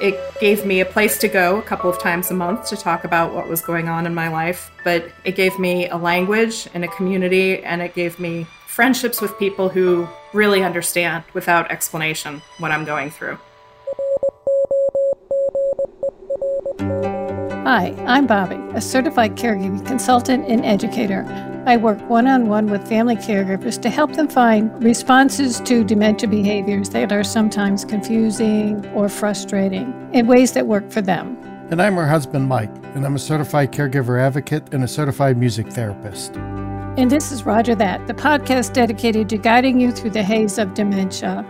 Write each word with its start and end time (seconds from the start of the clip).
It 0.00 0.20
gave 0.40 0.66
me 0.66 0.80
a 0.80 0.84
place 0.84 1.18
to 1.18 1.28
go 1.28 1.58
a 1.58 1.62
couple 1.62 1.88
of 1.88 1.98
times 1.98 2.30
a 2.30 2.34
month 2.34 2.68
to 2.68 2.76
talk 2.76 3.04
about 3.04 3.34
what 3.34 3.48
was 3.48 3.62
going 3.62 3.88
on 3.88 4.06
in 4.06 4.14
my 4.14 4.28
life, 4.28 4.70
but 4.84 5.10
it 5.24 5.36
gave 5.36 5.58
me 5.58 5.88
a 5.88 5.96
language 5.96 6.68
and 6.74 6.84
a 6.84 6.88
community, 6.88 7.64
and 7.64 7.80
it 7.80 7.94
gave 7.94 8.20
me 8.20 8.46
friendships 8.66 9.22
with 9.22 9.38
people 9.38 9.70
who 9.70 10.06
really 10.34 10.62
understand 10.62 11.24
without 11.32 11.70
explanation 11.70 12.42
what 12.58 12.72
I'm 12.72 12.84
going 12.84 13.10
through. 13.10 13.38
Hi, 17.64 17.94
I'm 18.06 18.26
Bobby, 18.26 18.60
a 18.76 18.80
certified 18.82 19.34
caregiving 19.34 19.84
consultant 19.86 20.46
and 20.46 20.64
educator. 20.64 21.24
I 21.68 21.76
work 21.76 21.98
one 22.08 22.28
on 22.28 22.46
one 22.46 22.66
with 22.66 22.86
family 22.86 23.16
caregivers 23.16 23.82
to 23.82 23.90
help 23.90 24.12
them 24.12 24.28
find 24.28 24.70
responses 24.80 25.58
to 25.62 25.82
dementia 25.82 26.28
behaviors 26.28 26.90
that 26.90 27.10
are 27.10 27.24
sometimes 27.24 27.84
confusing 27.84 28.86
or 28.94 29.08
frustrating 29.08 29.92
in 30.12 30.28
ways 30.28 30.52
that 30.52 30.68
work 30.68 30.92
for 30.92 31.02
them. 31.02 31.36
And 31.68 31.82
I'm 31.82 31.96
her 31.96 32.06
husband, 32.06 32.46
Mike, 32.46 32.70
and 32.94 33.04
I'm 33.04 33.16
a 33.16 33.18
certified 33.18 33.72
caregiver 33.72 34.20
advocate 34.20 34.72
and 34.72 34.84
a 34.84 34.86
certified 34.86 35.38
music 35.38 35.66
therapist. 35.66 36.36
And 36.36 37.10
this 37.10 37.32
is 37.32 37.44
Rodger 37.44 37.74
That, 37.74 38.06
the 38.06 38.14
podcast 38.14 38.72
dedicated 38.72 39.28
to 39.30 39.36
guiding 39.36 39.80
you 39.80 39.90
through 39.90 40.10
the 40.10 40.22
haze 40.22 40.58
of 40.58 40.72
dementia. 40.74 41.44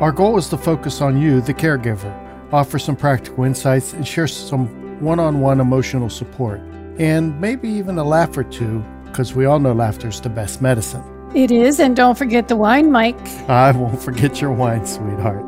Our 0.00 0.10
goal 0.10 0.38
is 0.38 0.48
to 0.48 0.58
focus 0.58 1.00
on 1.00 1.22
you, 1.22 1.40
the 1.40 1.54
caregiver, 1.54 2.12
offer 2.52 2.80
some 2.80 2.96
practical 2.96 3.44
insights, 3.44 3.92
and 3.92 4.08
share 4.08 4.26
some 4.26 4.66
one 5.00 5.20
on 5.20 5.40
one 5.40 5.60
emotional 5.60 6.10
support, 6.10 6.60
and 6.98 7.40
maybe 7.40 7.68
even 7.68 7.96
a 7.98 8.04
laugh 8.04 8.36
or 8.36 8.42
two, 8.42 8.84
because 9.12 9.34
we 9.34 9.44
all 9.44 9.60
know 9.60 9.74
laughter 9.74 10.08
is 10.08 10.20
the 10.20 10.30
best 10.30 10.62
medicine. 10.62 11.02
It 11.34 11.50
is, 11.50 11.78
and 11.78 11.94
don't 11.94 12.16
forget 12.16 12.48
the 12.48 12.56
wine, 12.56 12.90
Mike. 12.90 13.28
I 13.48 13.70
won't 13.72 14.02
forget 14.02 14.40
your 14.40 14.52
wine, 14.52 14.86
sweetheart. 14.86 15.44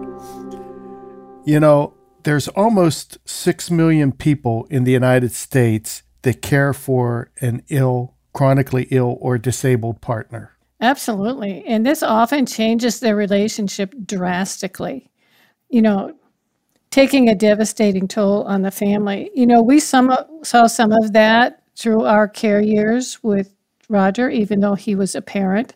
You 1.44 1.60
know, 1.60 1.94
there's 2.22 2.48
almost 2.48 3.18
6 3.24 3.70
million 3.70 4.12
people 4.12 4.66
in 4.70 4.84
the 4.84 4.92
United 4.92 5.32
States 5.32 6.02
that 6.22 6.42
care 6.42 6.72
for 6.72 7.30
an 7.40 7.62
ill, 7.68 8.14
chronically 8.32 8.86
ill, 8.90 9.18
or 9.20 9.36
disabled 9.38 10.00
partner. 10.00 10.52
Absolutely. 10.80 11.64
And 11.66 11.84
this 11.84 12.02
often 12.02 12.46
changes 12.46 13.00
their 13.00 13.16
relationship 13.16 13.94
drastically. 14.06 15.10
You 15.68 15.82
know, 15.82 16.14
taking 16.90 17.28
a 17.28 17.34
devastating 17.34 18.08
toll 18.08 18.44
on 18.44 18.62
the 18.62 18.70
family. 18.70 19.30
You 19.34 19.46
know, 19.46 19.62
we 19.62 19.80
some, 19.80 20.14
saw 20.42 20.66
some 20.66 20.92
of 20.92 21.12
that 21.12 21.62
through 21.76 22.04
our 22.04 22.28
care 22.28 22.62
years 22.62 23.22
with 23.22 23.53
Rodger, 23.88 24.30
even 24.30 24.60
though 24.60 24.74
he 24.74 24.94
was 24.94 25.14
a 25.14 25.22
parent, 25.22 25.74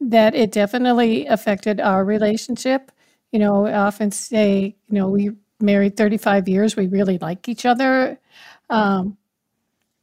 that 0.00 0.34
it 0.34 0.52
definitely 0.52 1.26
affected 1.26 1.80
our 1.80 2.04
relationship. 2.04 2.92
You 3.32 3.38
know, 3.38 3.66
I 3.66 3.74
often 3.74 4.10
say, 4.10 4.76
you 4.88 4.94
know, 4.94 5.08
we 5.08 5.30
married 5.60 5.96
35 5.96 6.48
years, 6.48 6.76
we 6.76 6.86
really 6.86 7.18
like 7.18 7.48
each 7.48 7.64
other. 7.66 8.18
Um, 8.70 9.16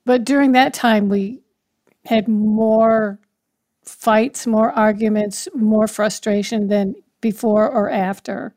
but 0.05 0.25
during 0.25 0.53
that 0.53 0.73
time, 0.73 1.09
we 1.09 1.41
had 2.05 2.27
more 2.27 3.19
fights, 3.85 4.47
more 4.47 4.71
arguments, 4.71 5.47
more 5.53 5.87
frustration 5.87 6.67
than 6.67 6.95
before 7.21 7.69
or 7.69 7.89
after. 7.89 8.53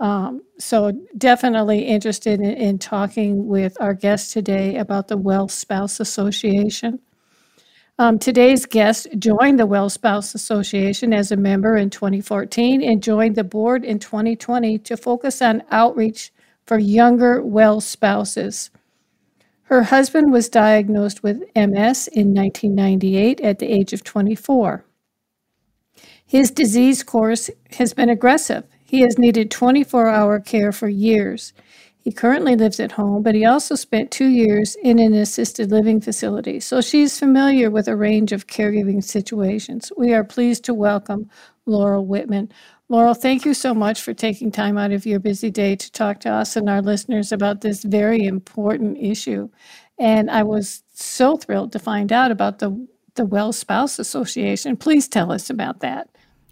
Um, 0.00 0.42
so, 0.58 0.92
definitely 1.16 1.80
interested 1.86 2.40
in, 2.40 2.52
in, 2.52 2.78
talking 2.78 3.46
with 3.46 3.76
our 3.80 3.94
guest 3.94 4.32
today 4.32 4.76
about 4.76 5.08
the 5.08 5.16
Well 5.16 5.48
Spouse 5.48 6.00
Association. 6.00 6.98
Um, 7.98 8.18
today's 8.18 8.64
guest 8.64 9.06
joined 9.18 9.58
the 9.58 9.66
Well 9.66 9.90
Spouse 9.90 10.34
Association 10.34 11.12
as 11.12 11.30
a 11.30 11.36
member 11.36 11.76
in 11.76 11.90
2014 11.90 12.82
and 12.82 13.02
joined 13.02 13.36
the 13.36 13.44
board 13.44 13.84
in 13.84 13.98
2020 13.98 14.78
to 14.78 14.96
focus 14.96 15.42
on 15.42 15.62
outreach 15.70 16.32
for 16.66 16.78
younger 16.78 17.42
well 17.42 17.80
spouses. 17.80 18.70
Her 19.64 19.84
husband 19.84 20.32
was 20.32 20.48
diagnosed 20.48 21.22
with 21.22 21.42
MS 21.54 22.08
in 22.08 22.34
1998 22.34 23.40
at 23.40 23.58
the 23.58 23.70
age 23.70 23.92
of 23.92 24.02
24. 24.02 24.84
His 26.24 26.50
disease 26.50 27.02
course 27.02 27.50
has 27.72 27.92
been 27.92 28.08
aggressive 28.08 28.64
he 28.92 29.00
has 29.00 29.16
needed 29.16 29.50
24 29.50 30.10
hour 30.10 30.38
care 30.38 30.70
for 30.70 30.86
years. 30.86 31.54
He 32.02 32.10
currently 32.10 32.56
lives 32.56 32.80
at 32.80 32.90
home, 32.90 33.22
but 33.22 33.36
he 33.36 33.44
also 33.44 33.76
spent 33.76 34.10
two 34.10 34.26
years 34.26 34.76
in 34.82 34.98
an 34.98 35.14
assisted 35.14 35.70
living 35.70 36.00
facility, 36.00 36.58
so 36.58 36.80
she's 36.80 37.16
familiar 37.16 37.70
with 37.70 37.86
a 37.86 37.94
range 37.94 38.32
of 38.32 38.48
caregiving 38.48 39.04
situations. 39.04 39.92
We 39.96 40.12
are 40.12 40.24
pleased 40.24 40.64
to 40.64 40.74
welcome 40.74 41.30
Laurel 41.64 42.04
Whitman. 42.04 42.50
Laurel, 42.88 43.14
thank 43.14 43.44
you 43.44 43.54
so 43.54 43.72
much 43.72 44.02
for 44.02 44.12
taking 44.12 44.50
time 44.50 44.76
out 44.76 44.90
of 44.90 45.06
your 45.06 45.20
busy 45.20 45.48
day 45.48 45.76
to 45.76 45.92
talk 45.92 46.18
to 46.20 46.28
us 46.28 46.56
and 46.56 46.68
our 46.68 46.82
listeners 46.82 47.30
about 47.30 47.60
this 47.60 47.84
very 47.84 48.26
important 48.26 48.98
issue. 48.98 49.48
And 49.96 50.28
I 50.28 50.42
was 50.42 50.82
so 50.92 51.36
thrilled 51.36 51.70
to 51.70 51.78
find 51.78 52.12
out 52.12 52.32
about 52.32 52.58
the, 52.58 52.84
the 53.14 53.24
Well 53.24 53.52
Spouse 53.52 54.00
Association. 54.00 54.76
Please 54.76 55.06
tell 55.06 55.30
us 55.30 55.48
about 55.50 55.78
that. 55.80 56.08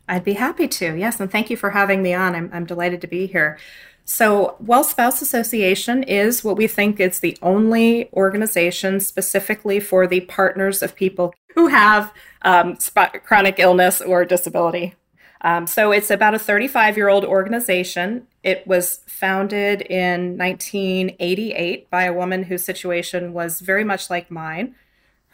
I'd 0.09 0.25
be 0.25 0.34
happy 0.34 0.66
to. 0.66 0.97
Yes, 0.97 1.21
and 1.21 1.31
thank 1.31 1.50
you 1.50 1.56
for 1.56 1.71
having 1.71 2.03
me 2.03 2.15
on. 2.15 2.34
I'm, 2.34 2.50
I'm 2.53 2.66
delighted 2.66 3.00
to 3.03 3.06
be 3.06 3.27
here. 3.27 3.59
So, 4.05 4.56
Well 4.59 4.84
Spouse 4.84 5.22
Association 5.22 6.03
is 6.03 6.43
what 6.43 6.56
we 6.56 6.66
think 6.66 6.99
is 7.00 7.21
the 7.21 7.38
only 7.43 8.11
organization 8.12 9.00
specifically 9.00 9.81
for 9.81 10.06
the 10.06 10.21
partners 10.22 10.83
of 10.83 10.97
people 10.97 11.34
who 11.55 11.69
have 11.69 12.12
um, 12.43 12.77
chronic 13.25 13.59
illness 13.59 14.00
or 14.00 14.25
disability. 14.25 14.94
Um, 15.43 15.66
so, 15.66 15.93
it's 15.93 16.10
about 16.10 16.34
a 16.34 16.39
35 16.39 16.97
year 16.97 17.09
old 17.09 17.25
organization. 17.25 18.27
It 18.43 18.66
was 18.66 19.00
founded 19.06 19.83
in 19.83 20.37
1988 20.37 21.89
by 21.91 22.05
a 22.05 22.12
woman 22.12 22.44
whose 22.44 22.65
situation 22.65 23.33
was 23.33 23.60
very 23.60 23.84
much 23.84 24.10
like 24.10 24.31
mine 24.31 24.75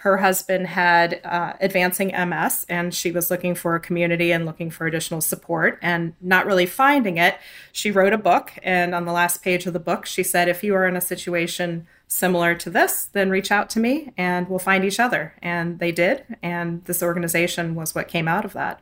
her 0.07 0.19
husband 0.19 0.69
had 0.69 1.21
uh, 1.25 1.55
advancing 1.61 2.13
MS 2.29 2.65
and 2.69 2.95
she 2.95 3.11
was 3.11 3.29
looking 3.29 3.57
for 3.57 3.75
a 3.75 3.81
community 3.81 4.31
and 4.31 4.47
looking 4.47 4.71
for 4.71 4.87
additional 4.87 5.21
support 5.21 5.81
and 5.83 6.15
not 6.21 6.47
really 6.47 6.65
finding 6.65 7.17
it. 7.17 7.37
She 7.73 7.91
wrote 7.91 8.13
a 8.13 8.19
book, 8.19 8.53
and 8.63 8.95
on 8.95 9.05
the 9.05 9.11
last 9.11 9.43
page 9.43 9.67
of 9.67 9.73
the 9.73 9.81
book, 9.81 10.07
she 10.07 10.23
said, 10.23 10.49
If 10.49 10.63
you 10.63 10.77
are 10.77 10.87
in 10.87 10.95
a 10.95 11.01
situation 11.01 11.89
similar 12.07 12.55
to 12.55 12.71
this, 12.71 13.07
then 13.07 13.31
reach 13.31 13.51
out 13.51 13.69
to 13.71 13.81
me 13.81 14.13
and 14.17 14.49
we'll 14.49 14.61
find 14.61 14.85
each 14.85 15.01
other. 15.01 15.35
And 15.43 15.81
they 15.81 15.91
did. 15.91 16.25
And 16.41 16.85
this 16.85 17.03
organization 17.03 17.75
was 17.75 17.93
what 17.93 18.07
came 18.07 18.29
out 18.29 18.45
of 18.45 18.53
that. 18.53 18.81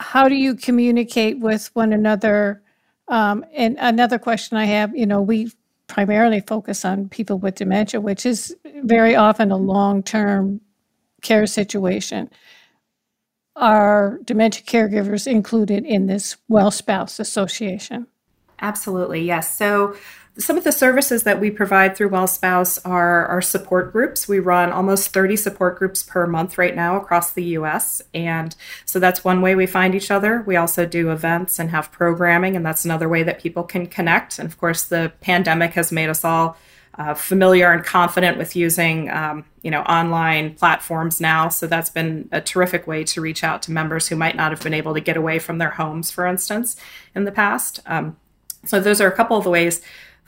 How 0.00 0.28
do 0.28 0.34
you 0.34 0.56
communicate 0.56 1.38
with 1.38 1.70
one 1.74 1.92
another? 1.92 2.60
Um, 3.06 3.44
and 3.54 3.76
another 3.78 4.18
question 4.18 4.56
I 4.56 4.64
have, 4.64 4.96
you 4.96 5.06
know, 5.06 5.22
we 5.22 5.52
primarily 5.90 6.40
focus 6.40 6.84
on 6.84 7.08
people 7.08 7.38
with 7.38 7.56
dementia, 7.56 8.00
which 8.00 8.24
is 8.24 8.56
very 8.84 9.16
often 9.16 9.50
a 9.50 9.56
long 9.56 10.02
term 10.02 10.60
care 11.20 11.46
situation. 11.46 12.30
Are 13.56 14.20
dementia 14.24 14.64
caregivers 14.64 15.26
included 15.26 15.84
in 15.84 16.06
this 16.06 16.36
Well 16.48 16.70
Spouse 16.70 17.18
Association? 17.18 18.06
Absolutely, 18.60 19.22
yes. 19.22 19.56
So 19.56 19.96
some 20.40 20.56
of 20.56 20.64
the 20.64 20.72
services 20.72 21.22
that 21.24 21.38
we 21.38 21.50
provide 21.50 21.96
through 21.96 22.08
Well 22.08 22.26
Spouse 22.26 22.78
are 22.78 23.26
our 23.26 23.42
support 23.42 23.92
groups. 23.92 24.26
We 24.26 24.38
run 24.38 24.72
almost 24.72 25.12
30 25.12 25.36
support 25.36 25.78
groups 25.78 26.02
per 26.02 26.26
month 26.26 26.56
right 26.56 26.74
now 26.74 26.96
across 26.96 27.32
the 27.32 27.44
US. 27.56 28.00
And 28.14 28.56
so 28.86 28.98
that's 28.98 29.22
one 29.22 29.42
way 29.42 29.54
we 29.54 29.66
find 29.66 29.94
each 29.94 30.10
other. 30.10 30.42
We 30.46 30.56
also 30.56 30.86
do 30.86 31.10
events 31.10 31.58
and 31.58 31.70
have 31.70 31.92
programming, 31.92 32.56
and 32.56 32.64
that's 32.64 32.84
another 32.84 33.08
way 33.08 33.22
that 33.22 33.40
people 33.40 33.62
can 33.62 33.86
connect. 33.86 34.38
And 34.38 34.48
of 34.48 34.58
course, 34.58 34.84
the 34.84 35.12
pandemic 35.20 35.72
has 35.74 35.92
made 35.92 36.08
us 36.08 36.24
all 36.24 36.56
uh, 36.98 37.14
familiar 37.14 37.70
and 37.72 37.84
confident 37.84 38.36
with 38.36 38.56
using 38.56 39.08
um, 39.10 39.44
you 39.62 39.70
know 39.70 39.82
online 39.82 40.54
platforms 40.54 41.20
now 41.20 41.48
so 41.48 41.66
that's 41.66 41.88
been 41.88 42.28
a 42.32 42.40
terrific 42.40 42.86
way 42.86 43.04
to 43.04 43.20
reach 43.20 43.44
out 43.44 43.62
to 43.62 43.70
members 43.70 44.08
who 44.08 44.16
might 44.16 44.34
not 44.34 44.50
have 44.50 44.60
been 44.60 44.74
able 44.74 44.92
to 44.92 45.00
get 45.00 45.16
away 45.16 45.38
from 45.38 45.58
their 45.58 45.70
homes 45.70 46.10
for 46.10 46.26
instance 46.26 46.76
in 47.14 47.24
the 47.24 47.32
past 47.32 47.80
um, 47.86 48.16
so 48.64 48.80
those 48.80 49.00
are 49.00 49.06
a 49.06 49.16
couple 49.16 49.36
of 49.36 49.44
the 49.44 49.50
ways 49.50 49.80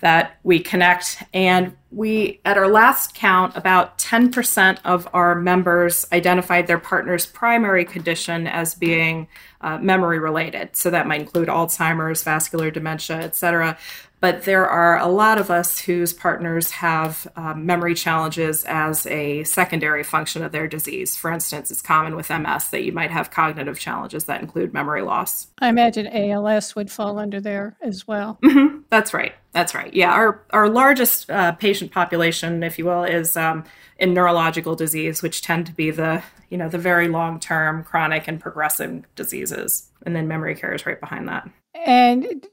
that 0.02 0.36
we 0.42 0.58
connect. 0.58 1.22
And 1.32 1.76
we, 1.92 2.40
at 2.44 2.58
our 2.58 2.68
last 2.68 3.14
count, 3.14 3.56
about 3.56 3.98
10% 3.98 4.78
of 4.84 5.08
our 5.14 5.36
members 5.36 6.04
identified 6.12 6.66
their 6.66 6.78
partner's 6.78 7.24
primary 7.24 7.84
condition 7.84 8.48
as 8.48 8.74
being 8.74 9.28
uh, 9.60 9.78
memory 9.78 10.18
related. 10.18 10.76
So 10.76 10.90
that 10.90 11.06
might 11.06 11.20
include 11.20 11.48
Alzheimer's, 11.48 12.24
vascular 12.24 12.70
dementia, 12.70 13.20
et 13.20 13.36
cetera 13.36 13.78
but 14.22 14.44
there 14.44 14.68
are 14.68 15.00
a 15.00 15.08
lot 15.08 15.36
of 15.36 15.50
us 15.50 15.80
whose 15.80 16.12
partners 16.12 16.70
have 16.70 17.26
um, 17.34 17.66
memory 17.66 17.92
challenges 17.92 18.64
as 18.68 19.04
a 19.06 19.42
secondary 19.42 20.04
function 20.04 20.44
of 20.44 20.52
their 20.52 20.68
disease. 20.68 21.16
For 21.16 21.32
instance, 21.32 21.72
it's 21.72 21.82
common 21.82 22.14
with 22.14 22.30
MS 22.30 22.68
that 22.68 22.84
you 22.84 22.92
might 22.92 23.10
have 23.10 23.32
cognitive 23.32 23.80
challenges 23.80 24.26
that 24.26 24.40
include 24.40 24.72
memory 24.72 25.02
loss. 25.02 25.48
I 25.58 25.68
imagine 25.68 26.06
ALS 26.06 26.76
would 26.76 26.88
fall 26.88 27.18
under 27.18 27.40
there 27.40 27.76
as 27.82 28.06
well. 28.06 28.38
Mm-hmm. 28.44 28.82
That's 28.90 29.12
right. 29.12 29.34
That's 29.50 29.74
right. 29.74 29.92
Yeah, 29.92 30.12
our 30.12 30.44
our 30.50 30.68
largest 30.68 31.28
uh, 31.28 31.52
patient 31.52 31.90
population, 31.90 32.62
if 32.62 32.78
you 32.78 32.84
will, 32.84 33.02
is 33.02 33.36
um, 33.36 33.64
in 33.98 34.14
neurological 34.14 34.76
disease, 34.76 35.20
which 35.20 35.42
tend 35.42 35.66
to 35.66 35.72
be 35.72 35.90
the 35.90 36.22
you 36.48 36.56
know 36.56 36.68
the 36.68 36.78
very 36.78 37.08
long 37.08 37.40
term 37.40 37.82
chronic 37.82 38.28
and 38.28 38.38
progressive 38.38 39.02
diseases, 39.16 39.90
and 40.06 40.14
then 40.14 40.28
memory 40.28 40.54
care 40.54 40.72
is 40.72 40.86
right 40.86 41.00
behind 41.00 41.28
that. 41.28 41.50
And 41.74 42.46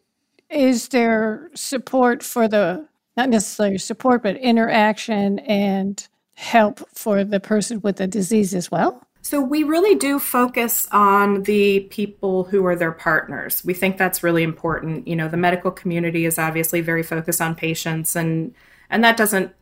is 0.50 0.88
there 0.90 1.50
support 1.54 2.24
for 2.24 2.48
the 2.48 2.88
not 3.18 3.30
necessarily 3.30 3.78
support, 3.78 4.24
but 4.24 4.38
interaction 4.38 5.40
and 5.40 6.08
help 6.36 6.80
for 6.94 7.24
the 7.26 7.40
person 7.40 7.82
with 7.82 7.98
the 7.98 8.08
disease 8.08 8.54
as 8.56 8.72
well? 8.72 9.06
So, 9.22 9.42
we 9.42 9.64
really 9.64 9.96
do 9.96 10.18
focus 10.18 10.88
on 10.92 11.44
the 11.44 11.82
people 11.92 12.46
who 12.46 12.66
are 12.66 12.76
their 12.76 12.94
partners. 12.94 13.64
We 13.66 13.74
think 13.74 13.98
that's 13.98 14.24
really 14.24 14.44
important. 14.44 15.08
You 15.08 15.18
know, 15.18 15.28
the 15.28 15.38
medical 15.38 15.72
community 15.72 16.26
is 16.26 16.40
obviously 16.40 16.80
very 16.80 17.04
focused 17.04 17.42
on 17.42 17.56
patients, 17.56 18.16
and, 18.16 18.56
and 18.90 19.04
that 19.04 19.18
doesn't 19.18 19.54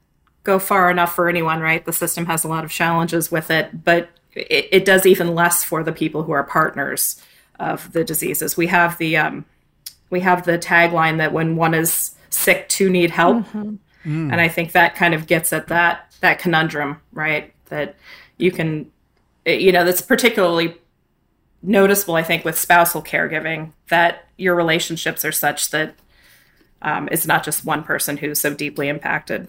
go 0.44 0.60
far 0.60 0.92
enough 0.92 1.16
for 1.16 1.28
anyone, 1.28 1.60
right? 1.60 1.84
The 1.84 1.92
system 1.92 2.28
has 2.28 2.44
a 2.44 2.48
lot 2.48 2.64
of 2.64 2.72
challenges 2.72 3.32
with 3.32 3.50
it, 3.50 3.84
but 3.84 4.10
it, 4.34 4.70
it 4.72 4.86
does 4.86 5.06
even 5.06 5.34
less 5.34 5.64
for 5.64 5.84
the 5.84 5.92
people 5.92 6.24
who 6.24 6.32
are 6.32 6.44
partners 6.44 7.22
of 7.60 7.92
the 7.92 8.04
diseases. 8.04 8.56
We 8.56 8.68
have 8.68 8.98
the 9.00 9.18
um, 9.18 9.46
we 10.10 10.22
have 10.22 10.46
the 10.46 10.58
tagline 10.58 11.18
that 11.18 11.34
when 11.34 11.56
one 11.56 11.74
is 11.74 12.16
sick, 12.30 12.70
two 12.70 12.90
need 12.90 13.12
help, 13.12 13.38
mm-hmm. 13.38 13.70
mm. 13.70 14.32
and 14.32 14.42
I 14.42 14.48
think 14.48 14.72
that 14.72 14.96
kind 14.96 15.14
of 15.14 15.28
gets 15.28 15.54
at 15.54 15.68
that 15.68 16.14
that 16.22 16.40
conundrum, 16.40 17.02
right? 17.12 17.54
That 17.66 17.96
you 18.38 18.52
can, 18.52 18.92
you 19.46 19.72
know, 19.72 19.84
that's 19.84 20.02
particularly 20.02 20.76
noticeable, 21.62 22.16
I 22.16 22.24
think, 22.24 22.46
with 22.46 22.58
spousal 22.58 23.02
caregiving 23.02 23.74
that 23.90 24.28
your 24.38 24.56
relationships 24.56 25.26
are 25.26 25.32
such 25.32 25.72
that 25.72 25.96
um, 26.82 27.10
it's 27.12 27.28
not 27.28 27.44
just 27.44 27.66
one 27.66 27.84
person 27.84 28.18
who's 28.18 28.40
so 28.40 28.54
deeply 28.54 28.88
impacted. 28.88 29.48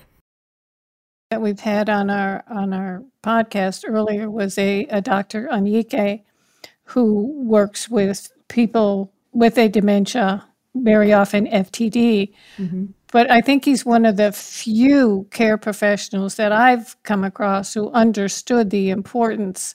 That 1.30 1.42
we've 1.42 1.60
had 1.60 1.90
on 1.90 2.08
our 2.08 2.42
on 2.48 2.72
our 2.72 3.02
podcast 3.22 3.84
earlier 3.86 4.30
was 4.30 4.56
a, 4.56 4.86
a 4.86 5.02
Dr. 5.02 5.48
Anyike 5.52 6.22
who 6.84 7.44
works 7.44 7.90
with 7.90 8.32
people 8.48 9.12
with 9.32 9.58
a 9.58 9.68
dementia, 9.68 10.47
very 10.74 11.12
often 11.12 11.46
FTD. 11.46 12.32
Mm-hmm. 12.58 12.86
But 13.10 13.30
I 13.30 13.40
think 13.40 13.64
he's 13.64 13.86
one 13.86 14.04
of 14.04 14.16
the 14.16 14.32
few 14.32 15.26
care 15.30 15.56
professionals 15.56 16.34
that 16.36 16.52
I've 16.52 17.00
come 17.04 17.24
across 17.24 17.72
who 17.72 17.90
understood 17.92 18.70
the 18.70 18.90
importance 18.90 19.74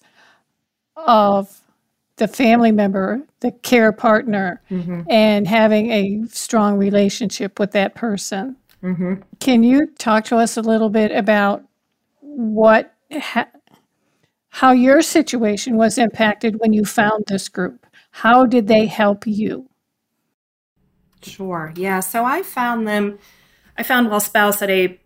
of 0.95 1.59
the 2.17 2.27
family 2.27 2.71
member, 2.71 3.21
the 3.39 3.51
care 3.51 3.91
partner, 3.91 4.61
mm-hmm. 4.69 5.01
and 5.09 5.47
having 5.47 5.91
a 5.91 6.21
strong 6.27 6.77
relationship 6.77 7.59
with 7.59 7.71
that 7.71 7.95
person. 7.95 8.55
Mm-hmm. 8.83 9.15
Can 9.39 9.63
you 9.63 9.87
talk 9.97 10.25
to 10.25 10.37
us 10.37 10.57
a 10.57 10.61
little 10.61 10.89
bit 10.89 11.11
about 11.11 11.63
what, 12.19 12.93
ha- 13.11 13.49
how 14.49 14.71
your 14.73 15.01
situation 15.01 15.75
was 15.75 15.97
impacted 15.97 16.59
when 16.59 16.71
you 16.73 16.85
found 16.85 17.23
this 17.27 17.49
group? 17.49 17.87
How 18.11 18.45
did 18.45 18.67
they 18.67 18.85
help 18.85 19.25
you? 19.25 19.67
Sure. 21.25 21.73
Yeah. 21.75 21.99
So 21.99 22.25
I 22.25 22.43
found 22.43 22.87
them, 22.87 23.19
I 23.77 23.83
found 23.83 24.09
Well 24.09 24.19
Spouse 24.19 24.61
at 24.61 24.69
a 24.69 24.99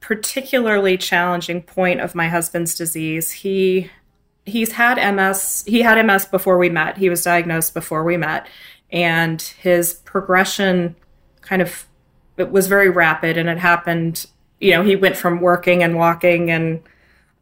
particularly 0.00 0.98
challenging 0.98 1.62
point 1.62 2.00
of 2.00 2.14
my 2.14 2.28
husband's 2.28 2.74
disease. 2.74 3.30
He 3.30 3.90
he's 4.44 4.72
had 4.72 5.14
MS. 5.14 5.64
He 5.66 5.82
had 5.82 6.04
MS 6.04 6.26
before 6.26 6.58
we 6.58 6.68
met. 6.68 6.98
He 6.98 7.08
was 7.08 7.22
diagnosed 7.22 7.74
before 7.74 8.04
we 8.04 8.16
met, 8.16 8.46
and 8.90 9.40
his 9.40 9.94
progression 9.94 10.96
kind 11.40 11.62
of 11.62 11.86
it 12.36 12.50
was 12.50 12.66
very 12.66 12.90
rapid, 12.90 13.38
and 13.38 13.48
it 13.48 13.58
happened. 13.58 14.26
You 14.60 14.72
know, 14.72 14.82
he 14.82 14.96
went 14.96 15.16
from 15.16 15.40
working 15.40 15.82
and 15.82 15.96
walking 15.96 16.50
and 16.50 16.82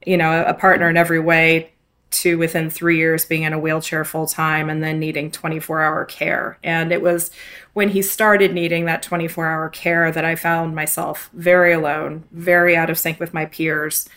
you 0.07 0.17
know 0.17 0.45
a 0.45 0.55
partner 0.55 0.89
in 0.89 0.97
every 0.97 1.21
way 1.21 1.73
to 2.11 2.39
within 2.39 2.71
three 2.71 2.97
years 2.97 3.25
being 3.25 3.45
in 3.45 3.53
a 3.53 3.59
wheelchair 3.59 4.05
full 4.05 4.27
time 4.27 4.69
and 4.69 4.83
then 4.83 4.99
needing 4.99 5.31
24 5.31 5.81
hour 5.81 6.05
care. 6.05 6.59
And 6.63 6.93
it 6.93 7.03
was 7.03 7.31
when 7.73 7.91
he 7.91 8.03
started 8.03 8.53
needing 8.53 8.85
that 8.87 9.03
24 9.03 9.47
hour 9.47 9.69
care 9.69 10.11
that 10.11 10.25
I 10.25 10.35
found 10.35 10.75
myself 10.75 11.31
very 11.33 11.73
alone, 11.73 12.25
very 12.33 12.77
out 12.77 12.91
of 12.91 12.99
sync 12.99 13.21
with 13.21 13.33
my 13.33 13.47
peers. 13.47 14.09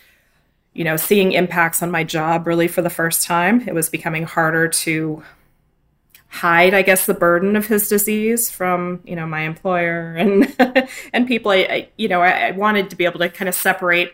You 0.73 0.83
know, 0.83 0.97
seeing 0.97 1.33
impacts 1.33 1.83
on 1.83 1.91
my 1.91 2.03
job 2.03 2.47
really 2.47 2.67
for 2.67 2.81
the 2.81 2.89
first 2.89 3.23
time. 3.23 3.67
It 3.67 3.75
was 3.75 3.89
becoming 3.89 4.23
harder 4.23 4.67
to 4.67 5.23
hide, 6.29 6.73
I 6.73 6.81
guess, 6.81 7.05
the 7.05 7.13
burden 7.13 7.55
of 7.55 7.67
his 7.67 7.87
disease 7.87 8.49
from, 8.49 9.01
you 9.05 9.15
know, 9.15 9.27
my 9.27 9.41
employer 9.41 10.15
and 10.15 10.51
and 11.13 11.27
people. 11.27 11.51
I, 11.51 11.57
I 11.57 11.89
you 11.95 12.07
know, 12.07 12.21
I, 12.21 12.47
I 12.47 12.51
wanted 12.51 12.89
to 12.89 12.95
be 12.95 13.05
able 13.05 13.19
to 13.19 13.29
kind 13.29 13.47
of 13.47 13.53
separate 13.53 14.13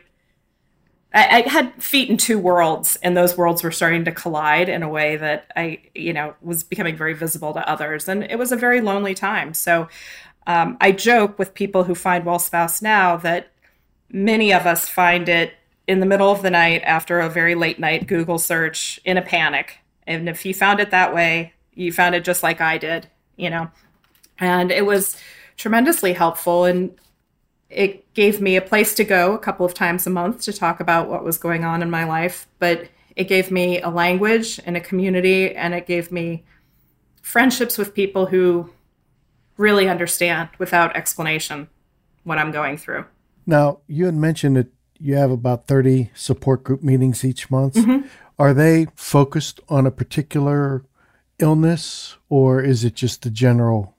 I, 1.13 1.43
I, 1.43 1.49
had 1.49 1.81
feet 1.81 2.09
in 2.09 2.17
two 2.17 2.37
worlds, 2.37 2.97
and 3.01 3.17
those 3.17 3.35
worlds 3.35 3.63
were 3.63 3.71
starting 3.71 4.05
to 4.05 4.11
collide 4.11 4.69
in 4.69 4.83
a 4.83 4.89
way 4.89 5.17
that 5.17 5.51
I, 5.55 5.79
you 5.95 6.13
know, 6.13 6.35
was 6.41 6.63
becoming 6.63 6.95
very 6.95 7.13
visible 7.13 7.53
to 7.53 7.67
others, 7.67 8.07
and 8.07 8.23
it 8.23 8.37
was 8.37 8.51
a 8.51 8.55
very 8.55 8.81
lonely 8.81 9.15
time. 9.15 9.53
So, 9.53 9.87
um, 10.45 10.77
I 10.79 10.91
joke 10.91 11.39
with 11.39 11.53
people 11.53 11.83
who 11.83 11.95
find 11.95 12.25
Well 12.25 12.39
Spouse 12.39 12.81
now 12.81 13.17
that 13.17 13.51
many 14.11 14.53
of 14.53 14.65
us 14.65 14.87
find 14.87 15.27
it 15.29 15.53
in 15.87 15.99
the 15.99 16.05
middle 16.05 16.31
of 16.31 16.41
the 16.43 16.51
night 16.51 16.81
after 16.83 17.19
a 17.19 17.29
very 17.29 17.55
late 17.55 17.79
night 17.79 18.07
Google 18.07 18.37
search 18.37 18.99
in 19.03 19.17
a 19.17 19.21
panic, 19.21 19.79
and 20.05 20.29
if 20.29 20.45
you 20.45 20.53
found 20.53 20.79
it 20.79 20.91
that 20.91 21.13
way, 21.13 21.53
you 21.73 21.91
found 21.91 22.13
it 22.13 22.23
just 22.23 22.43
like 22.43 22.61
I 22.61 22.77
did, 22.77 23.07
you 23.35 23.49
know, 23.49 23.71
and 24.37 24.71
it 24.71 24.85
was 24.85 25.17
tremendously 25.57 26.13
helpful 26.13 26.65
and 26.65 26.95
it 27.69 28.08
gave 28.19 28.41
me 28.41 28.57
a 28.57 28.61
place 28.61 28.93
to 28.95 29.05
go 29.05 29.33
a 29.33 29.39
couple 29.39 29.65
of 29.65 29.73
times 29.73 30.05
a 30.05 30.09
month 30.09 30.41
to 30.41 30.51
talk 30.51 30.81
about 30.81 31.07
what 31.07 31.23
was 31.23 31.37
going 31.37 31.63
on 31.63 31.81
in 31.81 31.89
my 31.89 32.03
life, 32.03 32.47
but 32.59 32.89
it 33.15 33.29
gave 33.29 33.49
me 33.49 33.79
a 33.79 33.87
language 33.87 34.59
and 34.65 34.75
a 34.75 34.81
community, 34.81 35.55
and 35.55 35.73
it 35.73 35.87
gave 35.87 36.11
me 36.11 36.43
friendships 37.21 37.77
with 37.77 37.93
people 37.93 38.25
who 38.25 38.69
really 39.55 39.87
understand 39.87 40.49
without 40.57 40.97
explanation 40.97 41.69
what 42.25 42.37
I'm 42.37 42.51
going 42.51 42.75
through. 42.75 43.05
Now, 43.45 43.79
you 43.87 44.03
had 44.03 44.15
mentioned 44.15 44.57
that 44.57 44.67
you 44.99 45.15
have 45.15 45.31
about 45.31 45.65
30 45.67 46.11
support 46.13 46.65
group 46.65 46.83
meetings 46.83 47.23
each 47.23 47.49
month. 47.49 47.75
Mm-hmm. 47.75 48.05
Are 48.37 48.53
they 48.53 48.87
focused 48.97 49.61
on 49.69 49.87
a 49.87 49.91
particular 49.91 50.83
illness 51.39 52.17
or 52.27 52.61
is 52.61 52.83
it 52.83 52.95
just 52.95 53.21
the 53.21 53.29
general 53.29 53.95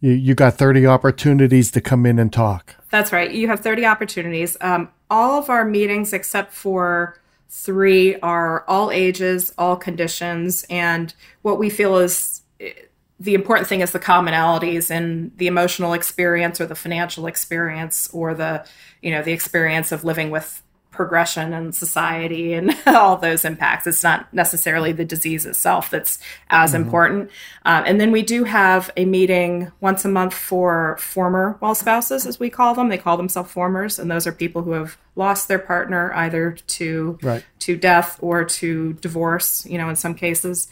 you, 0.00 0.12
you 0.12 0.34
got 0.34 0.54
30 0.54 0.86
opportunities 0.86 1.70
to 1.72 1.80
come 1.80 2.06
in 2.06 2.18
and 2.18 2.32
talk. 2.32 2.74
That's 2.90 3.12
right. 3.12 3.30
You 3.30 3.48
have 3.48 3.60
30 3.60 3.86
opportunities. 3.86 4.56
Um, 4.60 4.90
all 5.08 5.38
of 5.38 5.48
our 5.48 5.64
meetings, 5.64 6.12
except 6.12 6.52
for 6.52 7.16
three, 7.48 8.16
are 8.20 8.64
all 8.66 8.90
ages, 8.90 9.52
all 9.56 9.76
conditions. 9.76 10.64
And 10.68 11.14
what 11.42 11.58
we 11.58 11.70
feel 11.70 11.98
is 11.98 12.42
eh, 12.60 12.72
the 13.18 13.34
important 13.34 13.68
thing 13.68 13.80
is 13.80 13.92
the 13.92 14.00
commonalities 14.00 14.90
in 14.90 15.32
the 15.36 15.46
emotional 15.46 15.92
experience 15.92 16.60
or 16.60 16.66
the 16.66 16.74
financial 16.74 17.26
experience 17.26 18.08
or 18.12 18.34
the, 18.34 18.66
you 19.02 19.10
know, 19.10 19.22
the 19.22 19.32
experience 19.32 19.92
of 19.92 20.04
living 20.04 20.30
with 20.30 20.62
progression 21.00 21.54
and 21.54 21.74
society 21.74 22.52
and 22.52 22.76
all 22.86 23.16
those 23.16 23.46
impacts. 23.46 23.86
It's 23.86 24.02
not 24.02 24.30
necessarily 24.34 24.92
the 24.92 25.06
disease 25.06 25.46
itself 25.46 25.88
that's 25.88 26.18
as 26.50 26.74
mm-hmm. 26.74 26.82
important. 26.82 27.30
Um, 27.64 27.84
and 27.86 27.98
then 27.98 28.12
we 28.12 28.20
do 28.20 28.44
have 28.44 28.90
a 28.98 29.06
meeting 29.06 29.72
once 29.80 30.04
a 30.04 30.10
month 30.10 30.34
for 30.34 30.98
former 31.00 31.56
well 31.62 31.74
spouses, 31.74 32.26
as 32.26 32.38
we 32.38 32.50
call 32.50 32.74
them. 32.74 32.90
They 32.90 32.98
call 32.98 33.16
themselves 33.16 33.50
formers, 33.50 33.98
and 33.98 34.10
those 34.10 34.26
are 34.26 34.32
people 34.32 34.60
who 34.60 34.72
have 34.72 34.98
lost 35.16 35.48
their 35.48 35.58
partner 35.58 36.12
either 36.12 36.52
to 36.66 37.18
right. 37.22 37.46
to 37.60 37.78
death 37.78 38.18
or 38.20 38.44
to 38.44 38.92
divorce. 38.94 39.64
You 39.64 39.78
know, 39.78 39.88
in 39.88 39.96
some 39.96 40.14
cases. 40.14 40.68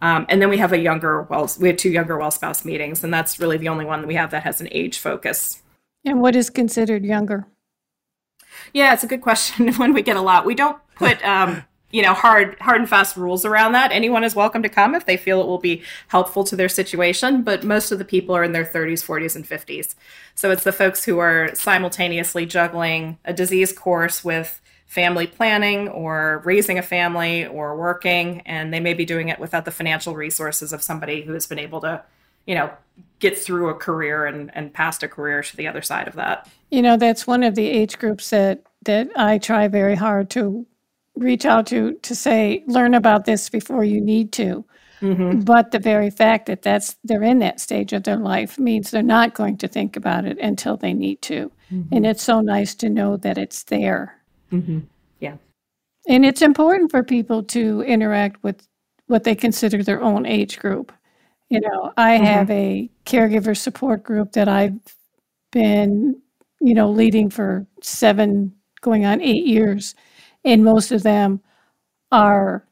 Um, 0.00 0.24
and 0.30 0.40
then 0.40 0.48
we 0.48 0.56
have 0.56 0.72
a 0.72 0.78
younger 0.78 1.22
well, 1.24 1.50
we 1.60 1.68
have 1.68 1.76
two 1.76 1.90
younger 1.90 2.16
well 2.16 2.30
spouse 2.30 2.64
meetings, 2.64 3.04
and 3.04 3.12
that's 3.12 3.38
really 3.38 3.58
the 3.58 3.68
only 3.68 3.84
one 3.84 4.00
that 4.00 4.08
we 4.08 4.14
have 4.14 4.30
that 4.30 4.44
has 4.44 4.62
an 4.62 4.68
age 4.70 4.98
focus. 4.98 5.62
And 6.06 6.22
what 6.22 6.34
is 6.34 6.48
considered 6.48 7.04
younger? 7.04 7.46
Yeah, 8.72 8.92
it's 8.92 9.04
a 9.04 9.06
good 9.06 9.22
question. 9.22 9.72
When 9.76 9.92
we 9.92 10.02
get 10.02 10.16
a 10.16 10.20
lot, 10.20 10.46
we 10.46 10.54
don't 10.54 10.78
put 10.96 11.22
um, 11.24 11.64
you 11.90 12.02
know 12.02 12.14
hard 12.14 12.56
hard 12.60 12.80
and 12.80 12.88
fast 12.88 13.16
rules 13.16 13.44
around 13.44 13.72
that. 13.72 13.92
Anyone 13.92 14.24
is 14.24 14.34
welcome 14.34 14.62
to 14.62 14.68
come 14.68 14.94
if 14.94 15.06
they 15.06 15.16
feel 15.16 15.40
it 15.40 15.46
will 15.46 15.58
be 15.58 15.82
helpful 16.08 16.44
to 16.44 16.56
their 16.56 16.68
situation. 16.68 17.42
But 17.42 17.64
most 17.64 17.92
of 17.92 17.98
the 17.98 18.04
people 18.04 18.34
are 18.36 18.44
in 18.44 18.52
their 18.52 18.64
30s, 18.64 19.04
40s, 19.04 19.36
and 19.36 19.48
50s. 19.48 19.94
So 20.34 20.50
it's 20.50 20.64
the 20.64 20.72
folks 20.72 21.04
who 21.04 21.18
are 21.18 21.54
simultaneously 21.54 22.46
juggling 22.46 23.18
a 23.24 23.32
disease 23.32 23.72
course 23.72 24.24
with 24.24 24.60
family 24.86 25.26
planning 25.26 25.88
or 25.88 26.42
raising 26.44 26.78
a 26.78 26.82
family 26.82 27.46
or 27.46 27.76
working 27.76 28.40
and 28.42 28.72
they 28.72 28.80
may 28.80 28.94
be 28.94 29.04
doing 29.04 29.28
it 29.28 29.40
without 29.40 29.64
the 29.64 29.70
financial 29.70 30.14
resources 30.14 30.72
of 30.72 30.80
somebody 30.80 31.22
who 31.22 31.32
has 31.32 31.46
been 31.46 31.58
able 31.58 31.80
to 31.80 32.02
you 32.46 32.54
know 32.54 32.70
get 33.18 33.38
through 33.38 33.70
a 33.70 33.74
career 33.74 34.26
and, 34.26 34.50
and 34.54 34.72
past 34.72 35.02
a 35.02 35.08
career 35.08 35.42
to 35.42 35.56
the 35.56 35.66
other 35.66 35.82
side 35.82 36.08
of 36.08 36.14
that. 36.14 36.48
You 36.70 36.82
know, 36.82 36.96
that's 36.96 37.26
one 37.26 37.42
of 37.42 37.54
the 37.54 37.68
age 37.68 37.98
groups 37.98 38.30
that 38.30 38.62
that 38.84 39.08
I 39.16 39.38
try 39.38 39.68
very 39.68 39.96
hard 39.96 40.30
to 40.30 40.66
reach 41.16 41.44
out 41.46 41.66
to 41.68 41.94
to 41.94 42.14
say 42.14 42.62
learn 42.66 42.94
about 42.94 43.24
this 43.24 43.48
before 43.48 43.84
you 43.84 44.00
need 44.00 44.32
to. 44.32 44.64
Mm-hmm. 45.00 45.40
But 45.40 45.72
the 45.72 45.78
very 45.78 46.10
fact 46.10 46.46
that 46.46 46.62
that's 46.62 46.96
they're 47.04 47.22
in 47.22 47.38
that 47.40 47.60
stage 47.60 47.92
of 47.92 48.04
their 48.04 48.16
life 48.16 48.58
means 48.58 48.90
they're 48.90 49.02
not 49.02 49.34
going 49.34 49.58
to 49.58 49.68
think 49.68 49.96
about 49.96 50.24
it 50.24 50.38
until 50.38 50.76
they 50.76 50.94
need 50.94 51.20
to. 51.22 51.50
Mm-hmm. 51.72 51.94
And 51.94 52.06
it's 52.06 52.22
so 52.22 52.40
nice 52.40 52.74
to 52.76 52.88
know 52.88 53.16
that 53.18 53.38
it's 53.38 53.64
there. 53.64 54.18
Mm-hmm. 54.52 54.80
Yeah. 55.20 55.36
And 56.08 56.24
it's 56.24 56.42
important 56.42 56.90
for 56.90 57.02
people 57.02 57.42
to 57.44 57.82
interact 57.82 58.42
with 58.42 58.66
what 59.06 59.24
they 59.24 59.34
consider 59.34 59.82
their 59.82 60.02
own 60.02 60.24
age 60.24 60.58
group 60.58 60.92
You 61.48 61.60
know, 61.60 61.92
I 61.96 62.16
mm-hmm. 62.16 62.24
have 62.24 62.50
a 62.50 62.90
caregiver 63.04 63.56
support 63.56 64.02
group 64.02 64.32
that 64.32 64.48
I've 64.48 64.78
been, 65.52 66.20
you 66.60 66.74
know, 66.74 66.90
leading 66.90 67.30
for 67.30 67.66
seven, 67.82 68.52
going 68.80 69.04
on 69.04 69.22
eight 69.22 69.46
years, 69.46 69.94
and 70.44 70.64
most 70.64 70.90
of 70.90 71.02
them 71.02 71.40
are 72.10 72.66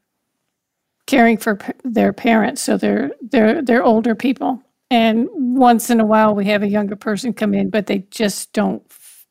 caring 1.06 1.36
for 1.36 1.56
p- 1.56 1.72
their 1.84 2.12
parents, 2.12 2.62
so 2.62 2.76
they're 2.76 3.10
they're 3.20 3.62
they're 3.62 3.84
older 3.84 4.14
people. 4.14 4.60
And 4.90 5.28
once 5.32 5.90
in 5.90 6.00
a 6.00 6.06
while, 6.06 6.34
we 6.34 6.46
have 6.46 6.62
a 6.62 6.68
younger 6.68 6.96
person 6.96 7.32
come 7.32 7.54
in, 7.54 7.70
but 7.70 7.86
they 7.86 8.06
just 8.10 8.52
don't 8.52 8.82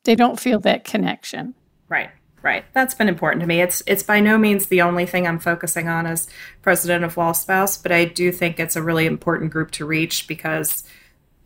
they 0.03 0.15
don't 0.15 0.39
feel 0.39 0.59
that 0.61 0.83
connection. 0.83 1.53
Right. 1.89 2.09
Right. 2.43 2.65
That's 2.73 2.93
been 2.93 3.07
important 3.07 3.39
to 3.39 3.47
me. 3.47 3.61
It's 3.61 3.81
it's 3.87 4.03
by 4.03 4.19
no 4.19 4.37
means 4.37 4.67
the 4.67 4.81
only 4.81 5.05
thing 5.05 5.25
I'm 5.25 5.39
focusing 5.39 5.87
on 5.87 6.05
as 6.05 6.27
president 6.61 7.05
of 7.05 7.15
WellSpouse, 7.15 7.81
but 7.81 7.93
I 7.93 8.03
do 8.03 8.33
think 8.33 8.59
it's 8.59 8.75
a 8.75 8.83
really 8.83 9.05
important 9.05 9.51
group 9.51 9.71
to 9.71 9.85
reach 9.85 10.27
because 10.27 10.83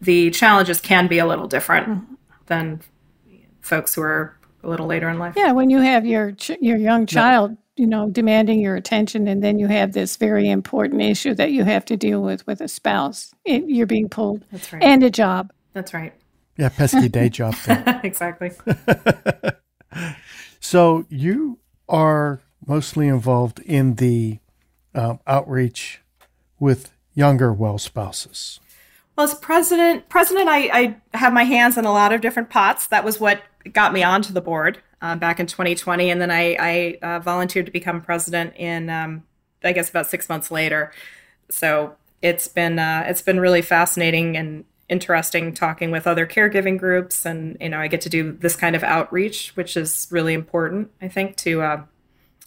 the 0.01 0.31
challenges 0.31 0.81
can 0.81 1.07
be 1.07 1.19
a 1.19 1.25
little 1.27 1.47
different 1.47 1.87
mm-hmm. 1.87 2.13
than 2.47 2.81
folks 3.61 3.93
who 3.93 4.01
are 4.01 4.39
a 4.63 4.69
little 4.69 4.87
later 4.87 5.07
in 5.07 5.19
life. 5.19 5.35
Yeah, 5.37 5.51
when 5.51 5.69
you 5.69 5.81
have 5.81 6.03
your 6.03 6.31
ch- 6.31 6.57
your 6.61 6.77
young 6.77 7.05
child, 7.05 7.55
you 7.75 7.85
know, 7.85 8.09
demanding 8.09 8.59
your 8.59 8.75
attention, 8.75 9.27
and 9.27 9.43
then 9.43 9.59
you 9.59 9.67
have 9.67 9.93
this 9.93 10.17
very 10.17 10.49
important 10.49 11.03
issue 11.03 11.35
that 11.35 11.51
you 11.51 11.63
have 11.63 11.85
to 11.85 11.95
deal 11.95 12.23
with 12.23 12.45
with 12.47 12.59
a 12.59 12.67
spouse, 12.67 13.35
it, 13.45 13.63
you're 13.67 13.85
being 13.85 14.09
pulled. 14.09 14.43
That's 14.51 14.73
right. 14.73 14.81
And 14.81 15.03
a 15.03 15.11
job. 15.11 15.53
That's 15.73 15.93
right. 15.93 16.13
Yeah, 16.57 16.69
pesky 16.69 17.07
day 17.07 17.29
job. 17.29 17.55
exactly. 18.03 18.51
So 20.67 21.05
you 21.07 21.59
are 21.87 22.41
mostly 22.65 23.07
involved 23.07 23.59
in 23.59 23.95
the 23.95 24.39
um, 24.93 25.21
outreach 25.25 26.01
with 26.59 26.91
younger 27.13 27.53
well 27.53 27.77
spouses. 27.77 28.59
Well, 29.15 29.23
as 29.23 29.35
president, 29.35 30.09
president, 30.09 30.49
I, 30.49 30.69
I, 30.73 30.97
have 31.17 31.31
my 31.31 31.45
hands 31.45 31.77
in 31.77 31.85
a 31.85 31.93
lot 31.93 32.11
of 32.11 32.19
different 32.19 32.49
pots. 32.49 32.87
That 32.87 33.05
was 33.05 33.17
what 33.17 33.43
got 33.71 33.93
me 33.93 34.03
onto 34.03 34.33
the 34.33 34.41
board 34.41 34.79
uh, 35.01 35.15
back 35.15 35.39
in 35.39 35.47
2020, 35.47 36.09
and 36.09 36.19
then 36.19 36.31
I, 36.31 36.57
I 36.59 36.97
uh, 37.01 37.19
volunteered 37.19 37.67
to 37.67 37.71
become 37.71 38.01
president 38.01 38.53
in, 38.57 38.89
um, 38.89 39.23
I 39.63 39.71
guess, 39.71 39.89
about 39.89 40.07
six 40.07 40.27
months 40.27 40.51
later. 40.51 40.91
So 41.49 41.95
it's 42.21 42.49
been 42.49 42.77
uh, 42.77 43.05
it's 43.07 43.21
been 43.21 43.39
really 43.39 43.61
fascinating 43.61 44.35
and 44.35 44.65
interesting 44.89 45.53
talking 45.53 45.91
with 45.91 46.07
other 46.07 46.25
caregiving 46.25 46.77
groups 46.77 47.25
and 47.25 47.57
you 47.59 47.67
know 47.67 47.79
i 47.79 47.87
get 47.87 48.01
to 48.01 48.09
do 48.09 48.31
this 48.31 48.55
kind 48.55 48.75
of 48.75 48.83
outreach 48.83 49.51
which 49.55 49.75
is 49.75 50.07
really 50.11 50.33
important 50.33 50.89
i 51.01 51.07
think 51.07 51.35
to 51.35 51.61
uh, 51.61 51.81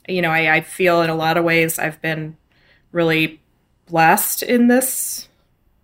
you 0.09 0.23
know 0.23 0.31
I, 0.31 0.57
I 0.57 0.61
feel 0.63 1.03
in 1.03 1.11
a 1.11 1.15
lot 1.15 1.37
of 1.37 1.45
ways 1.45 1.79
i've 1.79 2.01
been 2.01 2.37
really 2.93 3.41
blessed 3.87 4.43
in 4.43 4.69
this 4.69 5.29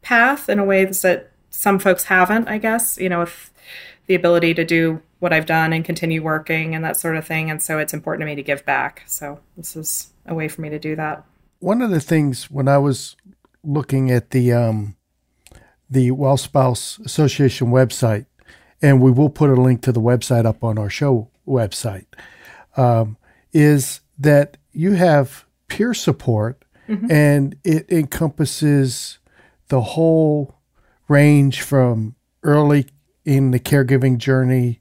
path 0.00 0.48
in 0.48 0.58
a 0.58 0.64
way 0.64 0.84
that 0.84 1.30
some 1.50 1.78
folks 1.78 2.04
haven't 2.04 2.48
i 2.48 2.56
guess 2.56 2.96
you 2.96 3.08
know 3.08 3.20
with 3.20 3.50
the 4.06 4.14
ability 4.14 4.54
to 4.54 4.64
do 4.64 5.02
what 5.18 5.32
i've 5.32 5.46
done 5.46 5.72
and 5.72 5.84
continue 5.84 6.22
working 6.22 6.74
and 6.74 6.84
that 6.84 6.96
sort 6.96 7.16
of 7.16 7.26
thing. 7.26 7.50
And 7.50 7.62
so 7.62 7.78
it's 7.78 7.94
important 7.94 8.22
to 8.22 8.26
me 8.26 8.34
to 8.34 8.42
give 8.42 8.64
back. 8.64 9.02
So 9.06 9.40
this 9.56 9.76
is 9.76 10.10
a 10.26 10.34
way 10.34 10.48
for 10.48 10.60
me 10.60 10.68
to 10.70 10.78
do 10.78 10.96
that. 10.96 11.24
One 11.60 11.82
of 11.82 11.90
the 11.90 12.00
things 12.00 12.50
when 12.50 12.68
i 12.68 12.78
was 12.78 13.16
looking 13.64 14.10
at 14.10 14.30
the 14.30 14.52
um 14.52 14.95
the 15.88 16.10
Well 16.10 16.36
Spouse 16.36 16.98
Association 17.00 17.68
website, 17.68 18.26
and 18.82 19.00
we 19.00 19.10
will 19.10 19.30
put 19.30 19.50
a 19.50 19.60
link 19.60 19.82
to 19.82 19.92
the 19.92 20.00
website 20.00 20.44
up 20.44 20.62
on 20.62 20.78
our 20.78 20.90
show 20.90 21.30
website, 21.46 22.06
um, 22.76 23.16
is 23.52 24.00
that 24.18 24.56
you 24.72 24.92
have 24.92 25.44
peer 25.68 25.94
support 25.94 26.64
mm-hmm. 26.88 27.10
and 27.10 27.56
it 27.64 27.90
encompasses 27.90 29.18
the 29.68 29.80
whole 29.80 30.54
range 31.08 31.62
from 31.62 32.14
early 32.42 32.86
in 33.24 33.50
the 33.50 33.60
caregiving 33.60 34.18
journey 34.18 34.80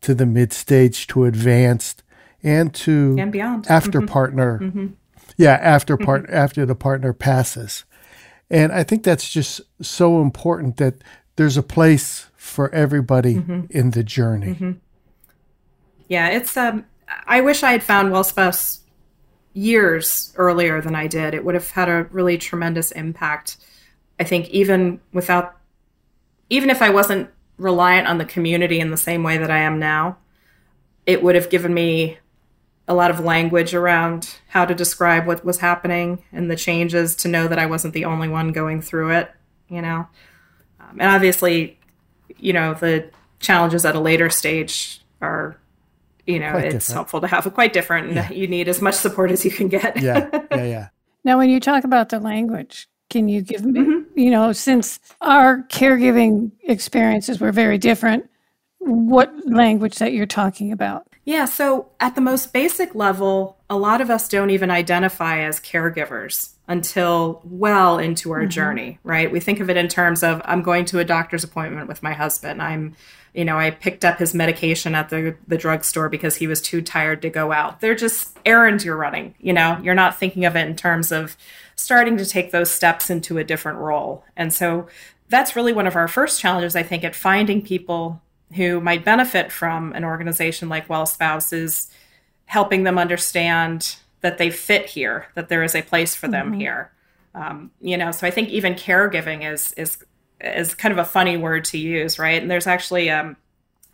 to 0.00 0.14
the 0.14 0.26
mid 0.26 0.52
stage 0.52 1.06
to 1.06 1.24
advanced 1.24 2.02
and 2.42 2.74
to 2.74 3.16
and 3.18 3.32
beyond 3.32 3.66
after 3.68 3.98
mm-hmm. 3.98 4.08
partner 4.08 4.58
mm-hmm. 4.60 4.86
yeah 5.36 5.58
after 5.60 5.96
part 5.96 6.24
mm-hmm. 6.24 6.34
after 6.34 6.66
the 6.66 6.74
partner 6.74 7.12
passes 7.12 7.84
and 8.50 8.72
I 8.72 8.82
think 8.82 9.02
that's 9.02 9.28
just 9.28 9.60
so 9.80 10.22
important 10.22 10.76
that 10.76 10.94
there's 11.36 11.56
a 11.56 11.62
place 11.62 12.26
for 12.36 12.74
everybody 12.74 13.36
mm-hmm. 13.36 13.62
in 13.70 13.90
the 13.90 14.02
journey. 14.02 14.54
Mm-hmm. 14.54 14.72
Yeah, 16.08 16.28
it's 16.28 16.56
um 16.56 16.84
I 17.26 17.40
wish 17.40 17.62
I 17.62 17.72
had 17.72 17.82
found 17.82 18.12
WellSpouse 18.12 18.80
years 19.52 20.32
earlier 20.36 20.80
than 20.80 20.94
I 20.94 21.06
did. 21.06 21.34
It 21.34 21.44
would 21.44 21.54
have 21.54 21.70
had 21.70 21.88
a 21.88 22.04
really 22.04 22.38
tremendous 22.38 22.90
impact. 22.92 23.56
I 24.20 24.24
think 24.24 24.48
even 24.50 25.00
without 25.12 25.56
even 26.50 26.70
if 26.70 26.82
I 26.82 26.90
wasn't 26.90 27.30
reliant 27.58 28.06
on 28.06 28.18
the 28.18 28.24
community 28.24 28.80
in 28.80 28.90
the 28.90 28.96
same 28.96 29.22
way 29.22 29.38
that 29.38 29.50
I 29.50 29.58
am 29.58 29.78
now, 29.78 30.18
it 31.06 31.22
would 31.22 31.34
have 31.34 31.50
given 31.50 31.74
me 31.74 32.18
a 32.88 32.94
lot 32.94 33.10
of 33.10 33.20
language 33.20 33.74
around 33.74 34.36
how 34.48 34.64
to 34.64 34.74
describe 34.74 35.26
what 35.26 35.44
was 35.44 35.58
happening 35.58 36.22
and 36.32 36.50
the 36.50 36.56
changes 36.56 37.16
to 37.16 37.28
know 37.28 37.48
that 37.48 37.58
I 37.58 37.66
wasn't 37.66 37.94
the 37.94 38.04
only 38.04 38.28
one 38.28 38.52
going 38.52 38.80
through 38.80 39.10
it, 39.10 39.30
you 39.68 39.82
know. 39.82 40.06
Um, 40.80 41.00
and 41.00 41.10
obviously, 41.10 41.78
you 42.38 42.52
know, 42.52 42.74
the 42.74 43.10
challenges 43.40 43.84
at 43.84 43.96
a 43.96 44.00
later 44.00 44.30
stage 44.30 45.00
are, 45.20 45.56
you 46.26 46.38
know, 46.38 46.52
quite 46.52 46.66
it's 46.66 46.86
different. 46.86 46.94
helpful 46.94 47.20
to 47.20 47.26
have 47.26 47.46
a 47.46 47.50
quite 47.50 47.72
different. 47.72 48.12
Yeah. 48.12 48.30
You 48.30 48.46
need 48.46 48.68
as 48.68 48.80
much 48.80 48.94
support 48.94 49.30
as 49.30 49.44
you 49.44 49.50
can 49.50 49.68
get. 49.68 50.00
yeah, 50.00 50.28
yeah, 50.50 50.64
yeah. 50.64 50.88
Now, 51.24 51.38
when 51.38 51.50
you 51.50 51.58
talk 51.58 51.82
about 51.82 52.10
the 52.10 52.20
language, 52.20 52.88
can 53.10 53.28
you 53.28 53.42
give 53.42 53.64
me, 53.64 53.80
mm-hmm. 53.80 54.18
you 54.18 54.30
know, 54.30 54.52
since 54.52 55.00
our 55.20 55.62
caregiving 55.64 56.52
experiences 56.62 57.40
were 57.40 57.52
very 57.52 57.78
different, 57.78 58.28
what 58.78 59.32
language 59.44 59.96
that 59.98 60.12
you're 60.12 60.26
talking 60.26 60.70
about? 60.70 61.08
Yeah, 61.26 61.46
so 61.46 61.88
at 61.98 62.14
the 62.14 62.20
most 62.20 62.52
basic 62.52 62.94
level, 62.94 63.58
a 63.68 63.76
lot 63.76 64.00
of 64.00 64.10
us 64.10 64.28
don't 64.28 64.50
even 64.50 64.70
identify 64.70 65.40
as 65.40 65.58
caregivers 65.58 66.52
until 66.68 67.42
well 67.44 67.98
into 67.98 68.30
our 68.30 68.42
mm-hmm. 68.42 68.48
journey, 68.48 68.98
right? 69.02 69.30
We 69.30 69.40
think 69.40 69.58
of 69.58 69.68
it 69.68 69.76
in 69.76 69.88
terms 69.88 70.22
of 70.22 70.40
I'm 70.44 70.62
going 70.62 70.84
to 70.86 71.00
a 71.00 71.04
doctor's 71.04 71.42
appointment 71.42 71.88
with 71.88 72.00
my 72.00 72.12
husband. 72.12 72.62
I'm, 72.62 72.94
you 73.34 73.44
know, 73.44 73.58
I 73.58 73.72
picked 73.72 74.04
up 74.04 74.18
his 74.18 74.34
medication 74.34 74.94
at 74.94 75.08
the 75.08 75.36
the 75.48 75.58
drugstore 75.58 76.08
because 76.08 76.36
he 76.36 76.46
was 76.46 76.62
too 76.62 76.80
tired 76.80 77.22
to 77.22 77.28
go 77.28 77.50
out. 77.50 77.80
They're 77.80 77.96
just 77.96 78.38
errands 78.46 78.84
you're 78.84 78.96
running, 78.96 79.34
you 79.40 79.52
know. 79.52 79.80
You're 79.82 79.96
not 79.96 80.16
thinking 80.16 80.44
of 80.44 80.54
it 80.54 80.68
in 80.68 80.76
terms 80.76 81.10
of 81.10 81.36
starting 81.74 82.16
to 82.18 82.24
take 82.24 82.52
those 82.52 82.70
steps 82.70 83.10
into 83.10 83.36
a 83.38 83.44
different 83.44 83.78
role. 83.78 84.24
And 84.36 84.54
so 84.54 84.86
that's 85.28 85.56
really 85.56 85.72
one 85.72 85.88
of 85.88 85.96
our 85.96 86.06
first 86.06 86.40
challenges 86.40 86.76
I 86.76 86.84
think 86.84 87.02
at 87.02 87.16
finding 87.16 87.62
people 87.62 88.22
who 88.54 88.80
might 88.80 89.04
benefit 89.04 89.50
from 89.50 89.92
an 89.92 90.04
organization 90.04 90.68
like 90.68 90.88
Well 90.88 91.06
Spouse 91.06 91.52
is 91.52 91.90
helping 92.46 92.84
them 92.84 92.98
understand 92.98 93.96
that 94.20 94.38
they 94.38 94.50
fit 94.50 94.86
here, 94.86 95.26
that 95.34 95.48
there 95.48 95.62
is 95.62 95.74
a 95.74 95.82
place 95.82 96.14
for 96.14 96.28
them 96.28 96.50
mm-hmm. 96.50 96.60
here. 96.60 96.92
Um, 97.34 97.70
you 97.80 97.96
know, 97.96 98.12
so 98.12 98.26
I 98.26 98.30
think 98.30 98.48
even 98.48 98.74
caregiving 98.74 99.50
is 99.50 99.72
is 99.72 99.98
is 100.40 100.74
kind 100.74 100.92
of 100.92 100.98
a 100.98 101.04
funny 101.04 101.36
word 101.36 101.64
to 101.66 101.78
use, 101.78 102.18
right? 102.18 102.40
And 102.40 102.50
there's 102.50 102.66
actually, 102.66 103.10
um, 103.10 103.36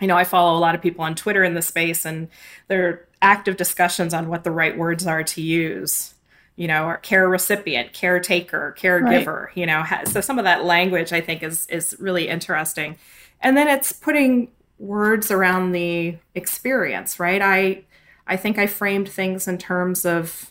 you 0.01 0.07
know, 0.07 0.17
I 0.17 0.25
follow 0.25 0.57
a 0.57 0.61
lot 0.61 0.75
of 0.75 0.83
people 0.83 1.05
on 1.05 1.15
Twitter 1.15 1.43
in 1.43 1.55
the 1.55 1.63
space, 1.63 2.05
and 2.05 2.29
there 2.69 2.89
are 2.89 3.09
active 3.21 3.57
discussions 3.57 4.15
on 4.15 4.29
what 4.29 4.45
the 4.45 4.51
right 4.51 4.77
words 4.77 5.07
are 5.07 5.25
to 5.25 5.43
use. 5.43 6.15
You 6.55 6.69
know, 6.69 6.85
or 6.85 6.99
care 6.99 7.27
recipient, 7.27 7.95
caretaker, 7.95 8.77
caregiver. 8.79 9.47
Right. 9.47 9.57
You 9.57 9.65
know, 9.65 9.85
so 10.05 10.21
some 10.21 10.39
of 10.39 10.45
that 10.45 10.67
language 10.67 11.11
I 11.13 11.23
think 11.23 11.43
is 11.43 11.67
is 11.69 11.97
really 11.99 12.29
interesting 12.29 12.99
and 13.43 13.57
then 13.57 13.69
it's 13.69 13.93
putting 13.93 14.51
words 14.79 15.31
around 15.31 15.73
the 15.73 16.17
experience 16.35 17.19
right? 17.21 17.43
I 17.43 17.85
i 18.27 18.37
think 18.37 18.57
i 18.57 18.67
framed 18.67 19.09
things 19.09 19.49
in 19.49 19.59
terms 19.59 20.05
of 20.05 20.51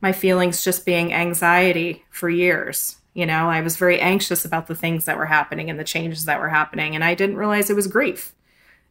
my 0.00 0.12
feelings 0.12 0.64
just 0.64 0.84
being 0.84 1.12
anxiety 1.14 2.04
for 2.10 2.28
years 2.28 2.96
you 3.16 3.24
know? 3.24 3.48
I 3.48 3.62
was 3.62 3.78
very 3.78 3.98
anxious 3.98 4.44
about 4.44 4.66
the 4.66 4.74
things 4.74 5.06
that 5.06 5.16
were 5.16 5.24
happening 5.24 5.70
and 5.70 5.80
the 5.80 5.84
changes 5.84 6.26
that 6.26 6.38
were 6.38 6.50
happening 6.50 6.94
and 6.94 7.02
i 7.02 7.14
didn't 7.14 7.36
realize 7.36 7.70
it 7.70 7.76
was 7.76 7.86
grief. 7.86 8.34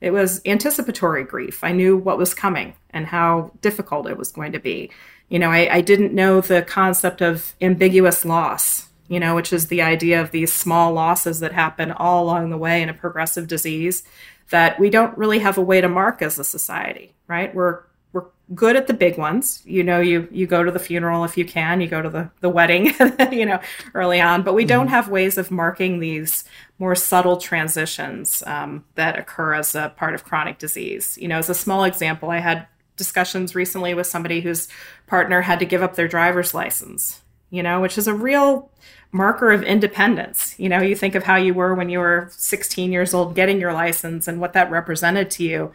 It 0.01 0.11
was 0.11 0.41
anticipatory 0.45 1.23
grief. 1.23 1.63
I 1.63 1.71
knew 1.71 1.95
what 1.95 2.17
was 2.17 2.33
coming 2.33 2.73
and 2.89 3.05
how 3.05 3.51
difficult 3.61 4.07
it 4.07 4.17
was 4.17 4.31
going 4.31 4.51
to 4.51 4.59
be. 4.59 4.89
You 5.29 5.39
know 5.39 5.51
i, 5.51 5.75
I 5.75 5.81
didn't 5.81 6.13
know 6.13 6.41
the 6.41 6.63
concept 6.63 7.21
of 7.21 7.53
ambiguous 7.61 8.25
loss 8.25 8.87
you 9.07 9.19
know, 9.19 9.35
which 9.35 9.53
is 9.53 9.67
the 9.67 9.81
idea 9.81 10.21
of 10.21 10.31
these 10.31 10.51
small 10.51 10.93
losses 10.93 11.39
that 11.39 11.53
happen 11.53 11.91
all 11.91 12.23
along 12.23 12.49
the 12.49 12.57
way 12.57 12.81
in 12.81 12.89
a 12.89 12.93
progressive 12.93 13.47
disease 13.47 14.03
that 14.49 14.79
we 14.79 14.89
don't 14.89 15.17
really 15.17 15.39
have 15.39 15.57
a 15.57 15.61
way 15.61 15.81
to 15.81 15.89
mark 15.89 16.21
as 16.21 16.39
a 16.39 16.43
society, 16.43 17.13
right? 17.27 17.53
We're 17.53 17.81
we're 18.13 18.25
good 18.53 18.75
at 18.75 18.87
the 18.87 18.93
big 18.93 19.17
ones. 19.17 19.61
You 19.65 19.83
know, 19.83 19.99
you 19.99 20.27
you 20.31 20.47
go 20.47 20.63
to 20.63 20.71
the 20.71 20.79
funeral 20.79 21.23
if 21.23 21.37
you 21.37 21.45
can, 21.45 21.81
you 21.81 21.87
go 21.87 22.01
to 22.01 22.09
the 22.09 22.31
the 22.41 22.49
wedding, 22.49 22.93
you 23.31 23.45
know, 23.45 23.59
early 23.93 24.21
on, 24.21 24.43
but 24.43 24.53
we 24.53 24.63
mm-hmm. 24.63 24.69
don't 24.69 24.87
have 24.87 25.09
ways 25.09 25.37
of 25.37 25.51
marking 25.51 25.99
these 25.99 26.43
more 26.79 26.95
subtle 26.95 27.37
transitions 27.37 28.43
um, 28.45 28.85
that 28.95 29.17
occur 29.19 29.53
as 29.53 29.75
a 29.75 29.93
part 29.95 30.15
of 30.15 30.23
chronic 30.23 30.57
disease. 30.57 31.17
You 31.21 31.27
know, 31.27 31.37
as 31.37 31.49
a 31.49 31.55
small 31.55 31.83
example, 31.83 32.29
I 32.29 32.39
had 32.39 32.67
discussions 32.97 33.55
recently 33.55 33.93
with 33.93 34.07
somebody 34.07 34.41
whose 34.41 34.67
partner 35.05 35.41
had 35.41 35.59
to 35.59 35.65
give 35.65 35.83
up 35.83 35.95
their 35.95 36.07
driver's 36.07 36.53
license 36.53 37.21
you 37.49 37.63
know, 37.63 37.81
which 37.81 37.97
is 37.97 38.07
a 38.07 38.13
real 38.13 38.71
marker 39.11 39.51
of 39.51 39.63
independence. 39.63 40.55
You 40.59 40.69
know, 40.69 40.81
you 40.81 40.95
think 40.95 41.15
of 41.15 41.23
how 41.23 41.37
you 41.37 41.53
were 41.53 41.73
when 41.73 41.89
you 41.89 41.99
were 41.99 42.27
16 42.31 42.91
years 42.91 43.13
old 43.13 43.35
getting 43.35 43.59
your 43.59 43.73
license 43.73 44.27
and 44.27 44.41
what 44.41 44.53
that 44.53 44.69
represented 44.69 45.31
to 45.31 45.43
you. 45.43 45.71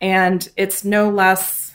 And 0.00 0.48
it's 0.56 0.84
no 0.84 1.10
less 1.10 1.74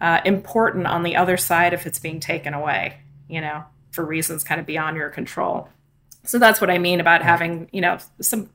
uh, 0.00 0.20
important 0.24 0.86
on 0.86 1.02
the 1.02 1.16
other 1.16 1.36
side 1.36 1.74
if 1.74 1.86
it's 1.86 1.98
being 1.98 2.20
taken 2.20 2.54
away, 2.54 2.98
you 3.28 3.40
know, 3.40 3.64
for 3.90 4.04
reasons 4.04 4.44
kind 4.44 4.60
of 4.60 4.66
beyond 4.66 4.96
your 4.96 5.10
control. 5.10 5.68
So 6.24 6.38
that's 6.38 6.60
what 6.60 6.70
I 6.70 6.78
mean 6.78 7.00
about 7.00 7.22
having, 7.22 7.68
you 7.72 7.80
know, 7.80 7.98
some 8.20 8.50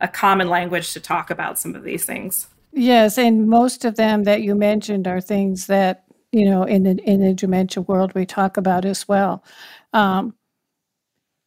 a 0.00 0.08
common 0.08 0.48
language 0.48 0.92
to 0.94 1.00
talk 1.00 1.30
about 1.30 1.58
some 1.58 1.74
of 1.74 1.82
these 1.82 2.04
things. 2.04 2.46
Yes, 2.72 3.18
and 3.18 3.48
most 3.48 3.84
of 3.84 3.96
them 3.96 4.24
that 4.24 4.42
you 4.42 4.54
mentioned 4.54 5.06
are 5.06 5.20
things 5.20 5.66
that 5.66 6.04
you 6.32 6.44
know 6.44 6.64
in 6.64 6.82
the 6.82 6.98
in 7.04 7.20
the 7.20 7.34
dementia 7.34 7.82
world 7.82 8.14
we 8.14 8.26
talk 8.26 8.56
about 8.56 8.84
as 8.84 9.06
well. 9.06 9.44
Um, 9.92 10.34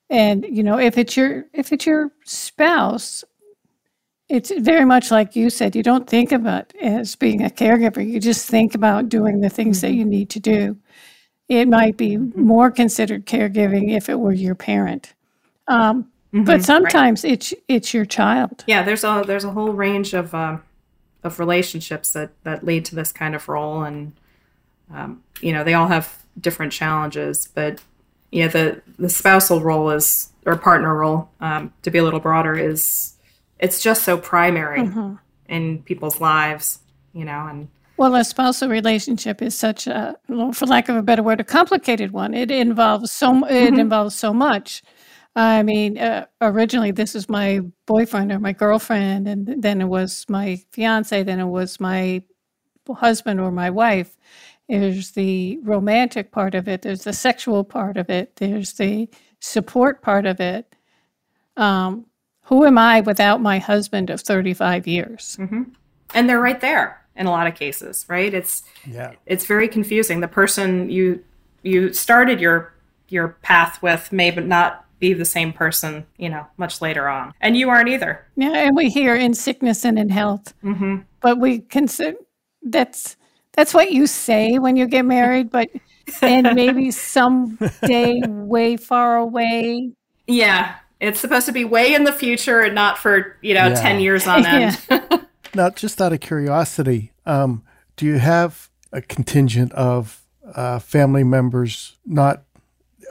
and 0.09 0.45
you 0.47 0.63
know, 0.63 0.77
if 0.77 0.97
it's 0.97 1.17
your 1.17 1.45
if 1.53 1.71
it's 1.73 1.85
your 1.85 2.11
spouse, 2.23 3.23
it's 4.29 4.51
very 4.51 4.85
much 4.85 5.11
like 5.11 5.35
you 5.35 5.49
said. 5.49 5.75
You 5.75 5.83
don't 5.83 6.07
think 6.07 6.31
about 6.31 6.73
as 6.81 7.15
being 7.15 7.43
a 7.43 7.49
caregiver. 7.49 8.07
You 8.07 8.19
just 8.19 8.47
think 8.47 8.75
about 8.75 9.09
doing 9.09 9.41
the 9.41 9.49
things 9.49 9.77
mm-hmm. 9.77 9.87
that 9.87 9.93
you 9.93 10.05
need 10.05 10.29
to 10.31 10.39
do. 10.39 10.77
It 11.49 11.67
might 11.67 11.97
be 11.97 12.17
mm-hmm. 12.17 12.41
more 12.41 12.71
considered 12.71 13.25
caregiving 13.25 13.95
if 13.95 14.09
it 14.09 14.19
were 14.19 14.33
your 14.33 14.55
parent. 14.55 15.13
Um, 15.67 16.03
mm-hmm, 16.33 16.43
but 16.43 16.63
sometimes 16.63 17.23
right. 17.23 17.33
it's 17.33 17.53
it's 17.67 17.93
your 17.93 18.05
child. 18.05 18.63
Yeah, 18.67 18.83
there's 18.83 19.03
a 19.03 19.23
there's 19.25 19.43
a 19.43 19.51
whole 19.51 19.73
range 19.73 20.13
of 20.13 20.35
uh, 20.35 20.57
of 21.23 21.39
relationships 21.39 22.11
that 22.13 22.31
that 22.43 22.63
lead 22.63 22.85
to 22.85 22.95
this 22.95 23.11
kind 23.11 23.33
of 23.33 23.49
role, 23.49 23.81
and 23.81 24.13
um, 24.93 25.23
you 25.41 25.53
know 25.53 25.63
they 25.63 25.73
all 25.73 25.87
have 25.87 26.23
different 26.39 26.71
challenges. 26.71 27.49
But 27.53 27.81
yeah, 28.31 28.47
the 28.47 28.81
the 28.97 29.09
spousal 29.09 29.61
role 29.61 29.89
is 29.91 30.31
or 30.45 30.55
partner 30.55 30.95
role 30.95 31.29
um, 31.39 31.73
to 31.81 31.91
be 31.91 31.97
a 31.97 32.03
little 32.03 32.19
broader 32.19 32.55
is 32.55 33.15
it's 33.59 33.81
just 33.81 34.03
so 34.03 34.17
primary 34.17 34.81
mm-hmm. 34.81 35.15
in 35.47 35.81
people's 35.83 36.21
lives, 36.21 36.79
you 37.13 37.25
know, 37.25 37.47
and 37.47 37.67
well, 37.97 38.15
a 38.15 38.25
spousal 38.25 38.67
relationship 38.67 39.41
is 39.41 39.57
such 39.57 39.87
a, 39.87 40.17
for 40.53 40.65
lack 40.65 40.89
of 40.89 40.97
a 40.97 41.01
better 41.01 41.23
word, 41.23 41.39
a 41.39 41.45
complicated 41.45 42.11
one. 42.11 42.33
It 42.33 42.51
involves 42.51 43.11
so 43.11 43.45
it 43.45 43.71
mm-hmm. 43.71 43.79
involves 43.79 44.15
so 44.15 44.33
much. 44.33 44.83
I 45.37 45.63
mean, 45.63 45.97
uh, 45.97 46.25
originally 46.41 46.91
this 46.91 47.13
was 47.13 47.29
my 47.29 47.61
boyfriend 47.85 48.31
or 48.31 48.39
my 48.39 48.51
girlfriend, 48.51 49.27
and 49.27 49.61
then 49.61 49.81
it 49.81 49.87
was 49.87 50.25
my 50.27 50.57
fiance, 50.71 51.23
then 51.23 51.39
it 51.39 51.47
was 51.47 51.79
my 51.79 52.21
husband 52.93 53.39
or 53.39 53.51
my 53.51 53.69
wife. 53.69 54.17
There's 54.67 55.11
the 55.11 55.59
romantic 55.63 56.31
part 56.31 56.55
of 56.55 56.67
it, 56.67 56.81
there's 56.81 57.03
the 57.03 57.13
sexual 57.13 57.63
part 57.63 57.97
of 57.97 58.09
it, 58.09 58.35
there's 58.37 58.73
the 58.73 59.07
support 59.39 60.01
part 60.01 60.25
of 60.25 60.39
it. 60.39 60.75
Um, 61.57 62.05
who 62.41 62.65
am 62.65 62.77
I 62.77 63.01
without 63.01 63.41
my 63.41 63.59
husband 63.59 64.09
of 64.09 64.21
35 64.21 64.87
years? 64.87 65.37
Mm-hmm. 65.39 65.63
And 66.13 66.29
they're 66.29 66.39
right 66.39 66.61
there 66.61 67.01
in 67.15 67.25
a 67.27 67.31
lot 67.31 67.47
of 67.47 67.55
cases, 67.55 68.05
right? 68.07 68.33
It's 68.33 68.63
yeah. 68.87 69.13
it's 69.25 69.45
very 69.45 69.67
confusing. 69.67 70.19
The 70.19 70.27
person 70.27 70.89
you 70.89 71.23
you 71.63 71.93
started 71.93 72.39
your 72.39 72.73
your 73.09 73.29
path 73.41 73.81
with 73.81 74.11
may 74.11 74.31
not 74.31 74.85
be 74.99 75.13
the 75.13 75.25
same 75.25 75.51
person, 75.51 76.05
you 76.17 76.29
know, 76.29 76.45
much 76.57 76.81
later 76.81 77.07
on. 77.07 77.33
And 77.41 77.57
you 77.57 77.69
aren't 77.69 77.89
either. 77.89 78.25
Yeah, 78.35 78.53
and 78.53 78.75
we 78.75 78.89
hear 78.89 79.15
in 79.15 79.33
sickness 79.33 79.83
and 79.83 79.99
in 79.99 80.09
health. 80.09 80.53
Mm-hmm. 80.63 81.01
But 81.19 81.39
we 81.39 81.59
consider 81.59 82.17
that's 82.63 83.17
that's 83.55 83.73
what 83.73 83.91
you 83.91 84.07
say 84.07 84.59
when 84.59 84.75
you 84.75 84.87
get 84.87 85.05
married, 85.05 85.49
but 85.49 85.69
and 86.21 86.53
maybe 86.55 86.91
someday 86.91 88.21
way 88.27 88.77
far 88.77 89.17
away. 89.17 89.91
Yeah. 90.27 90.75
It's 90.99 91.19
supposed 91.19 91.45
to 91.47 91.51
be 91.51 91.65
way 91.65 91.93
in 91.93 92.03
the 92.03 92.11
future 92.11 92.61
and 92.61 92.73
not 92.73 92.97
for, 92.97 93.37
you 93.41 93.53
know, 93.53 93.67
yeah. 93.67 93.75
10 93.75 93.99
years 93.99 94.27
on 94.27 94.45
end. 94.45 94.79
Yeah. 94.89 95.17
now, 95.55 95.69
just 95.71 96.01
out 96.01 96.13
of 96.13 96.19
curiosity, 96.19 97.11
um, 97.25 97.63
do 97.97 98.05
you 98.05 98.17
have 98.19 98.69
a 98.91 99.01
contingent 99.01 99.71
of 99.73 100.21
uh, 100.53 100.79
family 100.79 101.23
members 101.23 101.97
not 102.05 102.43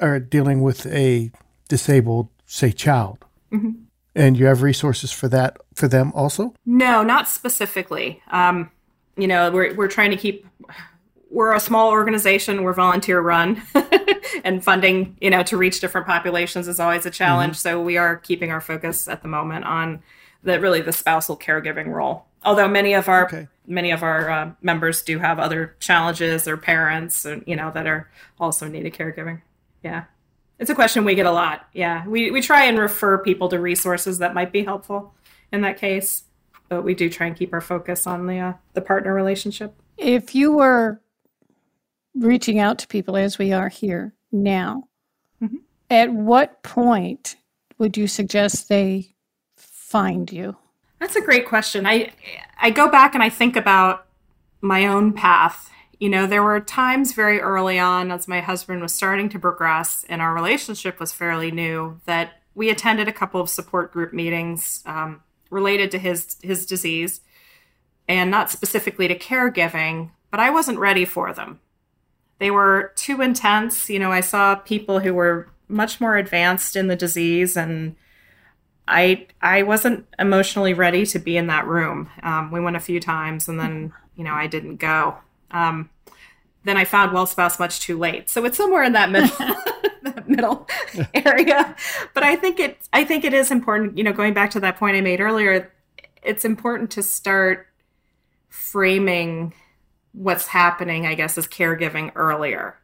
are 0.00 0.18
dealing 0.18 0.62
with 0.62 0.86
a 0.86 1.30
disabled, 1.68 2.28
say, 2.46 2.72
child. 2.72 3.18
Mm-hmm. 3.52 3.82
And 4.16 4.38
you 4.38 4.46
have 4.46 4.62
resources 4.62 5.10
for 5.10 5.28
that 5.28 5.56
for 5.74 5.88
them 5.88 6.12
also? 6.14 6.54
No, 6.64 7.02
not 7.02 7.28
specifically. 7.28 8.22
Um, 8.30 8.70
you 9.16 9.26
know, 9.26 9.50
we're 9.50 9.74
we're 9.74 9.88
trying 9.88 10.10
to 10.10 10.16
keep. 10.16 10.46
We're 11.30 11.54
a 11.54 11.60
small 11.60 11.90
organization. 11.90 12.62
We're 12.62 12.74
volunteer 12.74 13.20
run, 13.20 13.62
and 14.44 14.62
funding, 14.62 15.16
you 15.20 15.30
know, 15.30 15.42
to 15.44 15.56
reach 15.56 15.80
different 15.80 16.06
populations 16.06 16.68
is 16.68 16.78
always 16.78 17.06
a 17.06 17.10
challenge. 17.10 17.54
Mm-hmm. 17.54 17.68
So 17.68 17.82
we 17.82 17.96
are 17.96 18.16
keeping 18.16 18.50
our 18.52 18.60
focus 18.60 19.08
at 19.08 19.22
the 19.22 19.28
moment 19.28 19.64
on 19.64 20.02
the 20.44 20.60
really 20.60 20.80
the 20.80 20.92
spousal 20.92 21.36
caregiving 21.36 21.86
role. 21.86 22.26
Although 22.44 22.68
many 22.68 22.94
of 22.94 23.08
our 23.08 23.24
okay. 23.24 23.48
many 23.66 23.90
of 23.90 24.02
our 24.02 24.30
uh, 24.30 24.50
members 24.62 25.02
do 25.02 25.18
have 25.18 25.38
other 25.40 25.74
challenges, 25.80 26.46
or 26.46 26.56
parents, 26.56 27.24
and 27.24 27.42
you 27.46 27.56
know, 27.56 27.70
that 27.72 27.86
are 27.86 28.10
also 28.38 28.68
needed 28.68 28.94
caregiving. 28.94 29.42
Yeah. 29.82 30.04
It's 30.58 30.70
a 30.70 30.74
question 30.74 31.04
we 31.04 31.14
get 31.14 31.26
a 31.26 31.32
lot. 31.32 31.68
Yeah. 31.72 32.06
We, 32.06 32.30
we 32.30 32.40
try 32.40 32.64
and 32.64 32.78
refer 32.78 33.18
people 33.18 33.48
to 33.48 33.58
resources 33.58 34.18
that 34.18 34.34
might 34.34 34.52
be 34.52 34.64
helpful 34.64 35.14
in 35.52 35.62
that 35.62 35.78
case, 35.78 36.24
but 36.68 36.82
we 36.82 36.94
do 36.94 37.08
try 37.08 37.26
and 37.26 37.36
keep 37.36 37.52
our 37.52 37.60
focus 37.60 38.06
on 38.06 38.26
the, 38.26 38.38
uh, 38.38 38.52
the 38.72 38.80
partner 38.80 39.14
relationship. 39.14 39.74
If 39.96 40.34
you 40.34 40.52
were 40.52 41.00
reaching 42.14 42.58
out 42.58 42.78
to 42.78 42.86
people 42.86 43.16
as 43.16 43.38
we 43.38 43.52
are 43.52 43.68
here 43.68 44.14
now, 44.32 44.84
mm-hmm. 45.42 45.56
at 45.90 46.12
what 46.12 46.62
point 46.62 47.36
would 47.78 47.96
you 47.96 48.06
suggest 48.06 48.68
they 48.68 49.14
find 49.56 50.32
you? 50.32 50.56
That's 51.00 51.16
a 51.16 51.20
great 51.20 51.46
question. 51.46 51.86
I 51.86 52.12
I 52.60 52.70
go 52.70 52.88
back 52.88 53.14
and 53.14 53.22
I 53.22 53.28
think 53.28 53.56
about 53.56 54.06
my 54.60 54.86
own 54.86 55.12
path 55.12 55.70
you 56.04 56.08
know, 56.08 56.26
there 56.26 56.42
were 56.42 56.60
times 56.60 57.12
very 57.12 57.40
early 57.40 57.78
on 57.78 58.10
as 58.10 58.28
my 58.28 58.40
husband 58.40 58.82
was 58.82 58.92
starting 58.92 59.28
to 59.30 59.38
progress 59.38 60.04
and 60.08 60.20
our 60.20 60.34
relationship 60.34 61.00
was 61.00 61.12
fairly 61.12 61.50
new 61.50 62.00
that 62.04 62.42
we 62.54 62.70
attended 62.70 63.08
a 63.08 63.12
couple 63.12 63.40
of 63.40 63.48
support 63.48 63.92
group 63.92 64.12
meetings 64.12 64.82
um, 64.86 65.22
related 65.50 65.90
to 65.92 65.98
his 65.98 66.36
his 66.42 66.66
disease 66.66 67.20
and 68.08 68.30
not 68.30 68.50
specifically 68.50 69.08
to 69.08 69.18
caregiving, 69.18 70.10
but 70.30 70.40
I 70.40 70.50
wasn't 70.50 70.78
ready 70.78 71.04
for 71.04 71.32
them. 71.32 71.60
They 72.38 72.50
were 72.50 72.92
too 72.96 73.22
intense. 73.22 73.88
You 73.88 73.98
know, 73.98 74.12
I 74.12 74.20
saw 74.20 74.56
people 74.56 75.00
who 75.00 75.14
were 75.14 75.48
much 75.68 76.00
more 76.00 76.16
advanced 76.16 76.76
in 76.76 76.88
the 76.88 76.96
disease 76.96 77.56
and 77.56 77.96
I 78.86 79.26
I 79.40 79.62
wasn't 79.62 80.06
emotionally 80.18 80.74
ready 80.74 81.06
to 81.06 81.18
be 81.18 81.36
in 81.36 81.46
that 81.46 81.66
room. 81.66 82.10
Um, 82.22 82.50
we 82.50 82.60
went 82.60 82.76
a 82.76 82.80
few 82.80 83.00
times, 83.00 83.48
and 83.48 83.58
then 83.58 83.92
you 84.14 84.24
know 84.24 84.34
I 84.34 84.46
didn't 84.46 84.76
go. 84.76 85.16
Um, 85.50 85.90
then 86.64 86.76
I 86.76 86.84
found 86.84 87.12
Well 87.12 87.26
Spouse 87.26 87.58
much 87.58 87.80
too 87.80 87.98
late. 87.98 88.28
So 88.28 88.44
it's 88.44 88.56
somewhere 88.56 88.82
in 88.82 88.92
that 88.92 89.10
middle, 89.10 89.30
middle 90.34 90.68
area. 91.14 91.76
But 92.12 92.22
I 92.22 92.36
think 92.36 92.60
it 92.60 92.88
I 92.92 93.04
think 93.04 93.24
it 93.24 93.34
is 93.34 93.50
important, 93.50 93.98
you 93.98 94.04
know, 94.04 94.12
going 94.12 94.34
back 94.34 94.50
to 94.52 94.60
that 94.60 94.76
point 94.76 94.96
I 94.96 95.00
made 95.00 95.20
earlier, 95.20 95.72
it's 96.22 96.44
important 96.44 96.90
to 96.92 97.02
start 97.02 97.66
framing 98.48 99.54
what's 100.12 100.46
happening, 100.46 101.06
I 101.06 101.14
guess, 101.14 101.36
as 101.36 101.46
caregiving 101.46 102.12
earlier. 102.14 102.78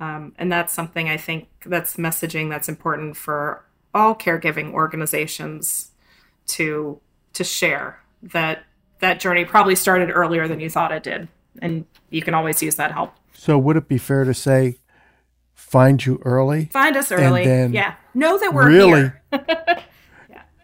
Um, 0.00 0.32
and 0.38 0.50
that's 0.50 0.72
something 0.72 1.08
I 1.08 1.16
think 1.16 1.48
that's 1.66 1.96
messaging 1.96 2.50
that's 2.50 2.68
important 2.68 3.16
for 3.16 3.64
all 3.94 4.14
caregiving 4.14 4.72
organizations 4.72 5.90
to 6.46 7.00
to 7.32 7.44
share 7.44 8.00
that 8.22 8.64
that 9.00 9.20
journey 9.20 9.44
probably 9.44 9.74
started 9.74 10.10
earlier 10.10 10.48
than 10.48 10.60
you 10.60 10.70
thought 10.70 10.92
it 10.92 11.02
did 11.02 11.28
and 11.60 11.84
you 12.10 12.22
can 12.22 12.34
always 12.34 12.62
use 12.62 12.76
that 12.76 12.92
help. 12.92 13.14
So 13.34 13.58
would 13.58 13.76
it 13.76 13.88
be 13.88 13.98
fair 13.98 14.24
to 14.24 14.34
say 14.34 14.78
find 15.68 16.04
you 16.04 16.20
early? 16.24 16.66
Find 16.66 16.96
us 16.96 17.12
early. 17.12 17.44
yeah. 17.44 17.94
Know 18.14 18.38
that 18.38 18.52
we're 18.52 18.68
really, 18.68 19.12
yeah. 19.32 19.82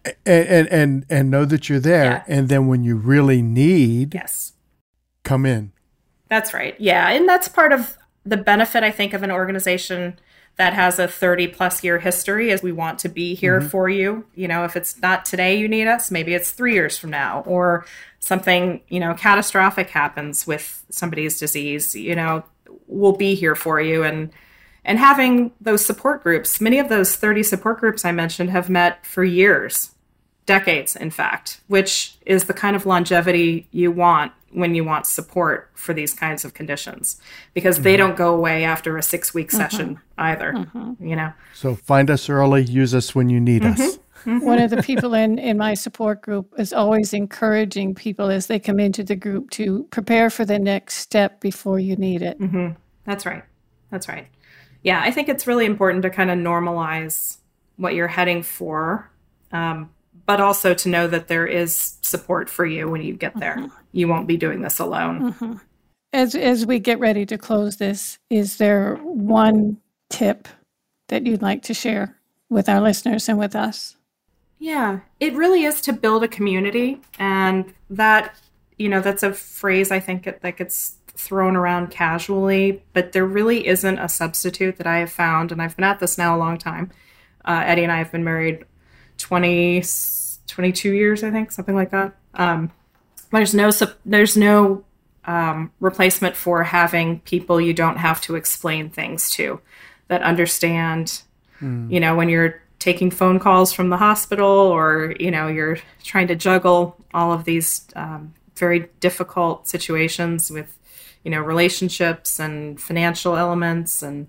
And, 0.05 0.19
and 0.27 0.69
and 0.69 1.07
and 1.09 1.31
know 1.31 1.45
that 1.47 1.69
you're 1.69 1.81
there 1.81 2.05
yeah. 2.05 2.25
and 2.27 2.51
then 2.51 2.67
when 2.67 2.85
you 2.85 2.95
really 2.95 3.41
need 3.41 4.15
yes 4.15 4.53
come 5.23 5.47
in 5.47 5.73
that's 6.29 6.53
right 6.53 6.79
yeah 6.79 7.09
and 7.09 7.27
that's 7.27 7.49
part 7.49 7.73
of 7.73 7.97
the 8.27 8.37
benefit 8.37 8.83
i 8.83 8.91
think 8.91 9.15
of 9.15 9.23
an 9.23 9.31
organization 9.31 10.19
that 10.57 10.75
has 10.75 10.99
a 10.99 11.09
30 11.09 11.49
plus 11.49 11.83
year 11.83 12.01
history 12.01 12.51
is 12.51 12.63
we 12.63 12.71
want 12.71 12.99
to 12.99 13.09
be 13.09 13.35
here 13.35 13.61
mm-hmm. 13.61 13.69
for 13.69 13.89
you 13.89 14.27
you 14.35 14.47
know 14.47 14.65
if 14.65 14.77
it's 14.77 15.01
not 15.01 15.25
today 15.25 15.57
you 15.57 15.69
need 15.69 15.87
us 15.87 16.11
maybe 16.11 16.35
it's 16.35 16.51
three 16.51 16.75
years 16.75 16.99
from 16.99 17.09
now 17.09 17.43
or 17.47 17.87
something 18.19 18.83
you 18.89 19.01
know 19.01 19.15
catastrophic 19.15 19.89
happens 19.89 20.47
with 20.47 20.85
somebody's 20.91 21.39
disease 21.39 21.95
you 21.95 22.15
know 22.15 22.45
we'll 22.87 23.17
be 23.17 23.35
here 23.35 23.55
for 23.55 23.81
you 23.81 24.03
and 24.03 24.31
and 24.85 24.99
having 24.99 25.53
those 25.61 25.85
support 25.85 26.23
groups 26.23 26.61
many 26.61 26.79
of 26.79 26.89
those 26.89 27.17
30 27.17 27.43
support 27.43 27.81
groups 27.81 28.05
i 28.05 28.13
mentioned 28.13 28.51
have 28.51 28.69
met 28.69 29.05
for 29.07 29.25
years 29.25 29.93
decades 30.47 30.95
in 30.95 31.11
fact 31.11 31.61
which 31.69 32.19
is 32.27 32.45
the 32.45 32.55
kind 32.55 32.77
of 32.77 32.87
longevity 32.87 33.67
you 33.71 33.91
want 33.91 34.33
when 34.55 34.75
you 34.75 34.85
want 34.85 35.07
support 35.07 35.71
for 35.75 35.93
these 35.93 36.15
kinds 36.15 36.45
of 36.45 36.55
conditions 36.55 37.21
because 37.53 37.81
they 37.81 37.95
mm-hmm. 37.95 38.09
don't 38.09 38.17
go 38.17 38.35
away 38.35 38.65
after 38.65 38.97
a 38.97 39.03
six 39.03 39.35
week 39.35 39.49
mm-hmm. 39.49 39.57
session 39.57 40.01
either, 40.17 40.53
mm-hmm. 40.53 41.05
you 41.05 41.17
know. 41.17 41.33
So 41.55 41.75
find 41.75 42.09
us 42.11 42.29
early, 42.29 42.63
use 42.63 42.95
us 42.95 43.15
when 43.15 43.29
you 43.29 43.41
need 43.41 43.65
us. 43.65 43.99
One 44.25 44.59
of 44.59 44.71
the 44.71 44.83
people 44.83 45.13
in, 45.13 45.39
in 45.39 45.59
my 45.59 45.75
support 45.75 46.23
group 46.23 46.55
is 46.57 46.73
always 46.73 47.13
encouraging 47.13 47.95
people 47.95 48.31
as 48.31 48.47
they 48.47 48.59
come 48.59 48.81
into 48.81 49.05
the 49.05 49.17
group 49.17 49.51
to 49.51 49.85
prepare 49.91 50.31
for 50.31 50.47
the 50.47 50.59
next 50.59 50.95
step 50.95 51.41
before 51.41 51.79
you 51.79 51.97
need 51.97 52.23
it. 52.23 52.39
That's 53.05 53.27
right. 53.27 53.43
That's 53.91 54.09
right. 54.09 54.29
Yeah, 54.85 55.01
I 55.03 55.11
think 55.11 55.29
it's 55.29 55.47
really 55.47 55.65
important 55.67 56.03
to 56.03 56.11
kind 56.11 56.31
of 56.31 56.39
normalize 56.39 57.39
what 57.77 57.95
you're 57.95 58.07
heading 58.07 58.43
for, 58.43 59.11
um, 59.51 59.91
but 60.27 60.41
also 60.41 60.75
to 60.75 60.89
know 60.89 61.09
that 61.09 61.27
there 61.27 61.47
is 61.47 61.97
support 62.03 62.49
for 62.49 62.65
you 62.65 62.89
when 62.89 63.03
you 63.03 63.15
get 63.15 63.37
there. 63.41 63.67
You 63.93 64.07
won't 64.07 64.29
be 64.29 64.37
doing 64.37 64.61
this 64.63 64.79
alone. 64.79 65.61
As 66.13 66.37
as 66.37 66.65
we 66.65 66.79
get 66.79 67.01
ready 67.01 67.27
to 67.27 67.37
close 67.37 67.79
this, 67.79 68.19
is 68.31 68.59
there 68.59 68.95
one 69.03 69.79
tip 70.11 70.47
that 71.09 71.27
you'd 71.27 71.43
like 71.43 71.63
to 71.63 71.75
share 71.75 72.17
with 72.49 72.69
our 72.69 72.81
listeners 72.81 73.29
and 73.29 73.39
with 73.39 73.57
us? 73.57 73.97
Yeah, 74.59 75.01
it 75.19 75.35
really 75.35 75.65
is 75.65 75.81
to 75.83 75.93
build 75.93 76.23
a 76.23 76.29
community. 76.29 77.01
And 77.19 77.75
that, 77.91 78.39
you 78.79 78.89
know, 78.89 79.01
that's 79.01 79.23
a 79.23 79.33
phrase 79.33 79.91
I 79.91 80.01
think 80.01 80.27
it, 80.27 80.41
that 80.43 80.57
gets 80.57 80.97
thrown 81.17 81.57
around 81.57 81.91
casually, 81.91 82.83
but 82.93 83.13
there 83.13 83.27
really 83.27 83.67
isn't 83.67 83.99
a 83.99 84.09
substitute 84.09 84.77
that 84.77 84.87
I 84.87 84.99
have 84.99 85.13
found. 85.13 85.53
And 85.53 85.63
I've 85.63 85.77
been 85.77 85.85
at 85.85 86.01
this 86.01 86.19
now 86.19 86.37
a 86.37 86.39
long 86.39 86.59
time. 86.59 86.91
Uh, 87.45 87.63
Eddie 87.65 87.85
and 87.85 87.93
I 87.93 87.99
have 87.99 88.11
been 88.11 88.25
married 88.25 88.65
20, 89.19 89.83
22 90.47 90.93
years, 90.93 91.23
I 91.23 91.31
think, 91.31 91.53
something 91.53 91.75
like 91.75 91.91
that. 91.91 92.15
Um, 92.35 92.73
there's 93.31 93.55
no, 93.55 93.71
there's 94.05 94.37
no 94.37 94.85
um, 95.27 95.73
replacement 95.81 96.37
for 96.37 96.63
having 96.65 97.21
people 97.21 97.61
you 97.61 97.75
don't 97.75 97.97
have 97.97 98.21
to 98.23 98.35
explain 98.35 98.91
things 98.91 99.31
to 99.33 99.61
that 100.09 100.23
understand 100.23 101.23
you 101.89 102.01
know 102.01 102.15
when 102.15 102.29
you're 102.29 102.63
taking 102.79 103.11
phone 103.11 103.39
calls 103.39 103.73
from 103.73 103.89
the 103.89 103.97
hospital 103.97 104.47
or 104.47 105.15
you 105.19 105.31
know 105.31 105.49
you're 105.49 105.79
trying 106.03 106.27
to 106.27 106.35
juggle 106.35 106.97
all 107.15 107.33
of 107.33 107.45
these 107.45 107.87
um, 107.97 108.35
very 108.57 108.89
difficult 109.01 109.67
situations 109.69 110.51
with 110.51 110.79
you 111.25 111.31
know 111.31 111.41
relationships 111.41 112.39
and 112.39 112.81
financial 112.81 113.37
elements 113.37 114.03
and 114.03 114.29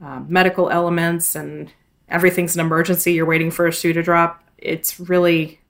um, 0.00 0.26
medical 0.28 0.70
elements 0.70 1.34
and 1.34 1.72
everything's 2.08 2.54
an 2.54 2.60
emergency 2.60 3.12
you're 3.12 3.26
waiting 3.26 3.50
for 3.50 3.66
a 3.66 3.72
shoe 3.72 3.92
to 3.92 4.02
drop 4.02 4.42
it's 4.58 4.98
really 4.98 5.60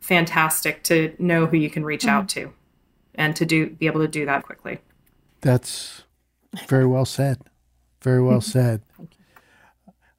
fantastic 0.00 0.82
to 0.82 1.14
know 1.18 1.46
who 1.46 1.56
you 1.56 1.70
can 1.70 1.84
reach 1.84 2.06
out 2.06 2.28
to 2.28 2.52
and 3.14 3.36
to 3.36 3.46
do 3.46 3.70
be 3.70 3.86
able 3.86 4.00
to 4.00 4.08
do 4.08 4.26
that 4.26 4.42
quickly 4.44 4.78
That's 5.40 6.02
very 6.68 6.86
well 6.86 7.04
said. 7.04 7.38
Very 8.02 8.22
well 8.22 8.40
said. 8.40 8.82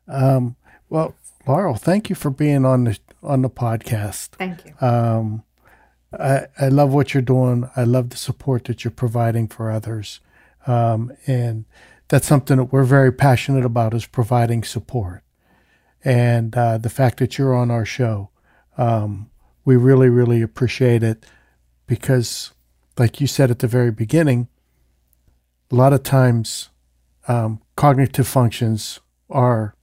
Um, 0.08 0.56
well, 0.90 1.16
Laurel, 1.48 1.76
thank 1.76 2.10
you 2.10 2.16
for 2.16 2.30
being 2.30 2.66
on 2.66 2.86
the 2.86 3.00
on 3.22 3.42
the 3.42 3.50
podcast. 3.50 4.30
thank 4.32 4.66
you 4.66 4.74
Um, 4.86 5.44
I, 6.20 6.48
I 6.60 6.70
love 6.70 6.94
what 6.94 7.14
you're 7.14 7.24
doing. 7.24 7.70
I 7.76 7.84
love 7.84 8.10
the 8.10 8.18
support 8.18 8.66
that 8.66 8.84
you're 8.84 8.92
providing 8.92 9.48
for 9.48 9.72
others. 9.72 10.20
Um, 10.68 11.12
and 11.28 11.66
that's 12.08 12.28
something 12.28 12.58
that 12.58 12.66
we're 12.66 12.84
very 12.84 13.12
passionate 13.12 13.66
about 13.66 13.94
is 13.94 14.06
providing 14.06 14.64
support. 14.64 15.24
And 16.04 16.56
uh, 16.56 16.78
the 16.78 16.90
fact 16.90 17.20
that 17.20 17.38
you're 17.38 17.56
on 17.56 17.72
our 17.72 17.86
show, 17.86 18.30
um, 18.78 19.30
we 19.66 19.76
really, 19.76 20.10
really 20.10 20.42
appreciate 20.42 21.04
it 21.04 21.26
because, 21.88 22.52
like 22.98 23.22
you 23.22 23.28
said 23.28 23.50
at 23.50 23.60
the 23.60 23.68
very 23.68 23.92
beginning, 23.92 24.48
a 25.72 25.76
lot 25.76 25.94
of 25.94 26.04
times 26.04 26.70
um, 27.28 27.62
cognitive 27.76 28.28
functions 28.28 29.00
are 29.30 29.76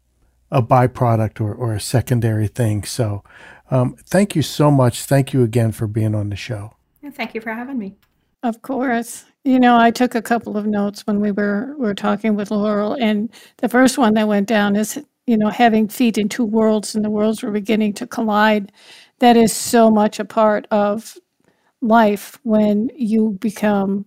a 0.50 0.62
byproduct 0.62 1.40
or, 1.40 1.54
or 1.54 1.72
a 1.72 1.80
secondary 1.80 2.48
thing. 2.48 2.84
So, 2.84 3.24
um, 3.70 3.94
thank 4.06 4.34
you 4.34 4.42
so 4.42 4.70
much. 4.70 5.04
Thank 5.04 5.32
you 5.32 5.42
again 5.42 5.72
for 5.72 5.86
being 5.86 6.14
on 6.14 6.30
the 6.30 6.36
show. 6.36 6.74
Yeah, 7.02 7.10
thank 7.10 7.34
you 7.34 7.40
for 7.40 7.52
having 7.52 7.78
me 7.78 7.96
Of 8.42 8.62
course. 8.62 9.24
You 9.44 9.58
know, 9.58 9.78
I 9.78 9.90
took 9.90 10.14
a 10.14 10.22
couple 10.22 10.56
of 10.56 10.66
notes 10.66 11.06
when 11.06 11.20
we 11.20 11.30
were 11.32 11.74
were 11.78 11.94
talking 11.94 12.36
with 12.36 12.50
Laurel, 12.50 12.94
and 13.00 13.30
the 13.58 13.68
first 13.68 13.96
one 13.98 14.14
that 14.14 14.28
went 14.28 14.48
down 14.48 14.76
is, 14.76 14.98
you 15.26 15.38
know, 15.38 15.48
having 15.48 15.88
feet 15.88 16.18
in 16.18 16.28
two 16.28 16.44
worlds, 16.44 16.94
and 16.94 17.04
the 17.04 17.10
worlds 17.10 17.42
were 17.42 17.50
beginning 17.50 17.94
to 17.94 18.06
collide. 18.06 18.72
That 19.20 19.36
is 19.36 19.52
so 19.52 19.90
much 19.90 20.18
a 20.20 20.24
part 20.24 20.66
of 20.70 21.16
life 21.82 22.38
when 22.42 22.90
you 22.94 23.38
become 23.40 24.06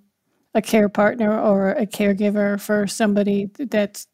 a 0.53 0.61
care 0.61 0.89
partner 0.89 1.39
or 1.39 1.71
a 1.71 1.85
caregiver 1.87 2.59
for 2.59 2.87
somebody 2.87 3.49
that's 3.57 4.07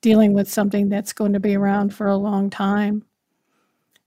dealing 0.00 0.32
with 0.34 0.50
something 0.50 0.88
that's 0.88 1.12
going 1.12 1.32
to 1.32 1.40
be 1.40 1.56
around 1.56 1.94
for 1.94 2.06
a 2.06 2.16
long 2.16 2.50
time. 2.50 3.04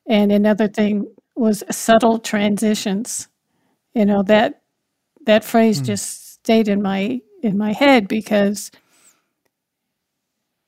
And 0.08 0.32
another 0.32 0.68
thing 0.68 1.08
was 1.36 1.64
subtle 1.72 2.20
transitions. 2.20 3.28
You 3.94 4.06
know, 4.06 4.24
that 4.24 4.62
that 5.26 5.44
phrase 5.44 5.82
just 5.82 6.34
stayed 6.34 6.68
in 6.68 6.82
my 6.82 7.22
in 7.42 7.58
my 7.58 7.74
head 7.74 8.08
because 8.08 8.72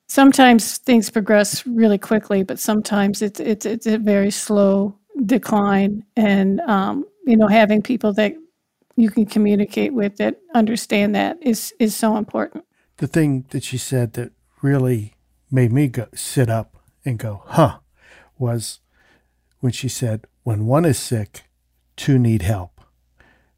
sometimes 0.08 0.78
things 0.80 1.10
progress 1.10 1.66
really 1.68 1.98
quickly, 1.98 2.44
but 2.44 2.60
sometimes 2.60 3.22
it's 3.22 3.40
it's 3.40 3.66
it's 3.66 3.86
a 3.86 3.98
very 3.98 4.32
slow 4.32 4.98
decline. 5.26 6.04
And 6.16 6.60
um, 6.62 7.06
you 7.26 7.38
know, 7.38 7.48
having 7.48 7.82
people 7.82 8.14
that 8.14 8.34
you 8.96 9.10
can 9.10 9.26
communicate 9.26 9.94
with 9.94 10.18
that 10.18 10.40
understand 10.56 11.16
that 11.16 11.38
is 11.42 11.74
is 11.80 11.96
so 11.96 12.18
important. 12.18 12.66
The 12.98 13.08
thing 13.08 13.46
that 13.50 13.64
she 13.64 13.78
said 13.78 14.14
that 14.14 14.32
really 14.62 15.14
made 15.52 15.72
me 15.72 15.88
go 15.88 16.08
sit 16.16 16.50
up 16.50 16.78
and 17.06 17.20
go, 17.20 17.44
huh, 17.46 17.80
was 18.40 18.80
when 19.60 19.72
she 19.72 19.90
said, 19.90 20.28
when 20.44 20.66
one 20.66 20.86
is 20.86 20.98
sick, 20.98 21.44
two 21.96 22.18
need 22.20 22.42
help. 22.42 22.82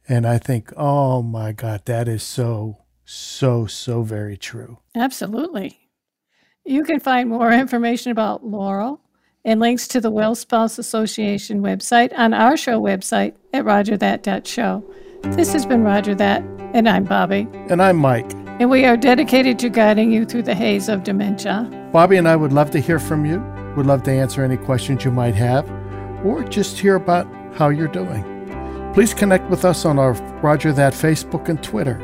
And 0.08 0.26
I 0.26 0.38
think, 0.40 0.74
oh 0.76 1.22
my 1.22 1.52
God, 1.52 1.86
that 1.86 2.08
is 2.08 2.24
so, 2.24 2.80
so, 3.06 3.68
so 3.68 4.02
very 4.02 4.38
true. 4.38 4.80
Absolutely. 4.96 5.80
You 6.66 6.84
can 6.84 7.00
find 7.00 7.30
more 7.30 7.52
information 7.52 8.12
about 8.12 8.44
Laurel 8.44 9.02
and 9.46 9.60
links 9.60 9.88
to 9.90 10.02
the 10.02 10.10
Well 10.10 10.36
Spouse 10.36 10.80
Association 10.80 11.62
website 11.62 12.12
on 12.18 12.34
our 12.34 12.58
show 12.58 12.82
website 12.82 13.36
at 13.54 13.66
rodgerthat.show. 13.66 14.84
This 15.36 15.54
has 15.54 15.66
been 15.66 15.84
Rodger 15.84 16.16
That, 16.16 16.42
and 16.74 16.88
I'm 16.88 17.04
Bobby. 17.04 17.48
And 17.70 17.82
I'm 17.82 17.98
Mike. 17.98 18.32
And 18.60 18.70
we 18.70 18.86
are 18.86 18.98
dedicated 18.98 19.60
to 19.60 19.70
guiding 19.70 20.12
you 20.12 20.26
through 20.26 20.44
the 20.44 20.56
haze 20.56 20.90
of 20.90 21.04
dementia. 21.04 21.70
Bobby 21.94 22.18
and 22.18 22.28
I 22.28 22.36
would 22.36 22.52
love 22.52 22.72
to 22.72 22.80
hear 22.80 23.00
from 23.00 23.26
you. 23.26 23.40
Would 23.76 23.86
love 23.86 24.04
to 24.04 24.12
answer 24.12 24.44
any 24.44 24.58
questions 24.58 25.06
you 25.06 25.12
might 25.12 25.36
have 25.36 25.70
or 26.24 26.44
just 26.44 26.80
hear 26.80 26.96
about 26.96 27.28
how 27.56 27.70
you're 27.70 27.88
doing. 27.88 28.24
Please 28.94 29.14
connect 29.14 29.50
with 29.50 29.66
us 29.66 29.86
on 29.86 30.00
our 30.00 30.14
Rodger 30.42 30.74
That 30.74 30.94
Facebook 30.94 31.50
and 31.50 31.62
Twitter. 31.64 31.98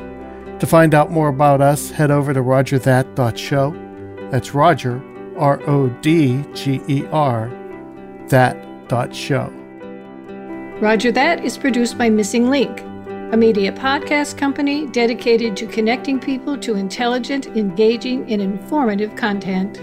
To 0.60 0.66
find 0.66 0.94
out 0.94 1.12
more 1.12 1.28
about 1.30 1.62
us, 1.62 1.90
head 1.90 2.12
over 2.12 2.34
to 2.34 2.42
rodgerthat.show. 2.42 4.30
That's 4.32 4.54
Rodger, 4.54 5.02
R 5.38 5.62
O 5.68 5.90
D 6.02 6.44
G 6.54 6.82
E 6.88 7.06
R, 7.12 7.50
that 8.30 8.88
dot 8.88 9.14
show. 9.14 9.52
Rodger 10.80 11.12
That 11.12 11.44
is 11.44 11.58
produced 11.58 11.98
by 11.98 12.10
Missing 12.10 12.50
Link, 12.50 12.82
a 13.34 13.38
media 13.38 13.72
podcast 13.72 14.38
company 14.38 14.88
dedicated 14.88 15.58
to 15.58 15.68
connecting 15.68 16.20
people 16.20 16.58
to 16.60 16.76
intelligent, 16.76 17.48
engaging, 17.48 18.32
and 18.32 18.42
informative 18.42 19.16
content. 19.16 19.80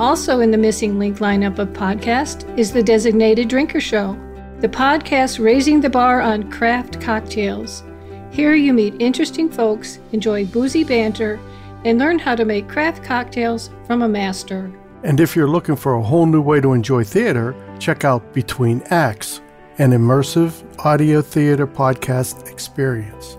Also 0.00 0.40
in 0.40 0.50
the 0.50 0.58
Missing 0.58 0.98
Link 0.98 1.18
lineup 1.18 1.60
of 1.60 1.68
podcasts 1.68 2.58
is 2.58 2.72
the 2.72 2.82
Designated 2.82 3.46
Drinker 3.48 3.80
Show, 3.80 4.18
the 4.58 4.68
podcast 4.68 5.42
raising 5.42 5.80
the 5.80 5.88
bar 5.88 6.20
on 6.20 6.50
craft 6.50 7.00
cocktails. 7.00 7.84
Here 8.32 8.54
you 8.54 8.72
meet 8.72 9.00
interesting 9.00 9.48
folks, 9.48 10.00
enjoy 10.10 10.46
boozy 10.46 10.82
banter, 10.82 11.38
and 11.84 12.00
learn 12.00 12.18
how 12.18 12.34
to 12.34 12.44
make 12.44 12.68
craft 12.68 13.04
cocktails 13.04 13.70
from 13.86 14.02
a 14.02 14.08
master. 14.08 14.72
And 15.04 15.20
if 15.20 15.36
you're 15.36 15.48
looking 15.48 15.76
for 15.76 15.94
a 15.94 16.02
whole 16.02 16.26
new 16.26 16.42
way 16.42 16.60
to 16.60 16.72
enjoy 16.72 17.04
theater, 17.04 17.54
check 17.78 18.04
out 18.04 18.34
Between 18.34 18.82
Acts, 18.90 19.42
an 19.78 19.92
immersive 19.92 20.64
audio 20.84 21.22
theater 21.22 21.68
podcast 21.68 22.50
experience. 22.50 23.38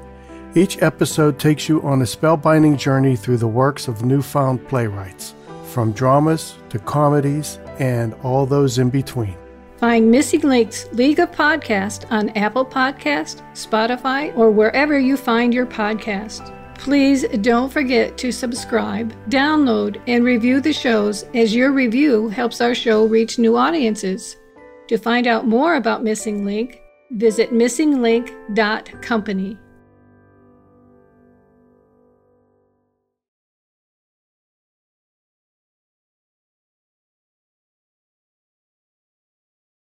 Each 0.56 0.82
episode 0.82 1.38
takes 1.38 1.68
you 1.68 1.82
on 1.82 2.02
a 2.02 2.06
spellbinding 2.06 2.78
journey 2.78 3.18
through 3.18 3.38
the 3.38 3.48
works 3.48 3.90
of 3.90 4.06
newfound 4.06 4.66
playwrights, 4.70 5.35
from 5.76 5.92
dramas 5.92 6.56
to 6.70 6.80
comedies 6.80 7.60
and 7.80 8.14
all 8.24 8.46
those 8.46 8.78
in 8.78 8.90
between. 8.90 9.36
Find 9.76 10.10
Missing 10.10 10.44
Link's 10.44 10.88
League 10.94 11.20
of 11.20 11.32
Podcast 11.32 12.10
on 12.10 12.30
Apple 12.30 12.66
Podcast, 12.66 13.42
Spotify, 13.52 14.34
or 14.38 14.52
wherever 14.52 14.98
you 14.98 15.18
find 15.18 15.54
your 15.54 15.66
podcast. 15.66 16.54
Please 16.78 17.26
don't 17.42 17.74
forget 17.74 18.18
to 18.20 18.32
subscribe, 18.32 19.14
download, 19.30 20.02
and 20.08 20.24
review 20.24 20.62
the 20.62 20.72
shows 20.72 21.24
as 21.34 21.54
your 21.54 21.74
review 21.74 22.30
helps 22.30 22.62
our 22.62 22.74
show 22.74 23.06
reach 23.06 23.38
new 23.38 23.58
audiences. 23.58 24.38
To 24.88 24.98
find 24.98 25.28
out 25.28 25.46
more 25.46 25.76
about 25.76 26.06
Missing 26.06 26.46
Link, 26.46 26.82
visit 27.12 27.52
missinglink.company. 27.52 29.60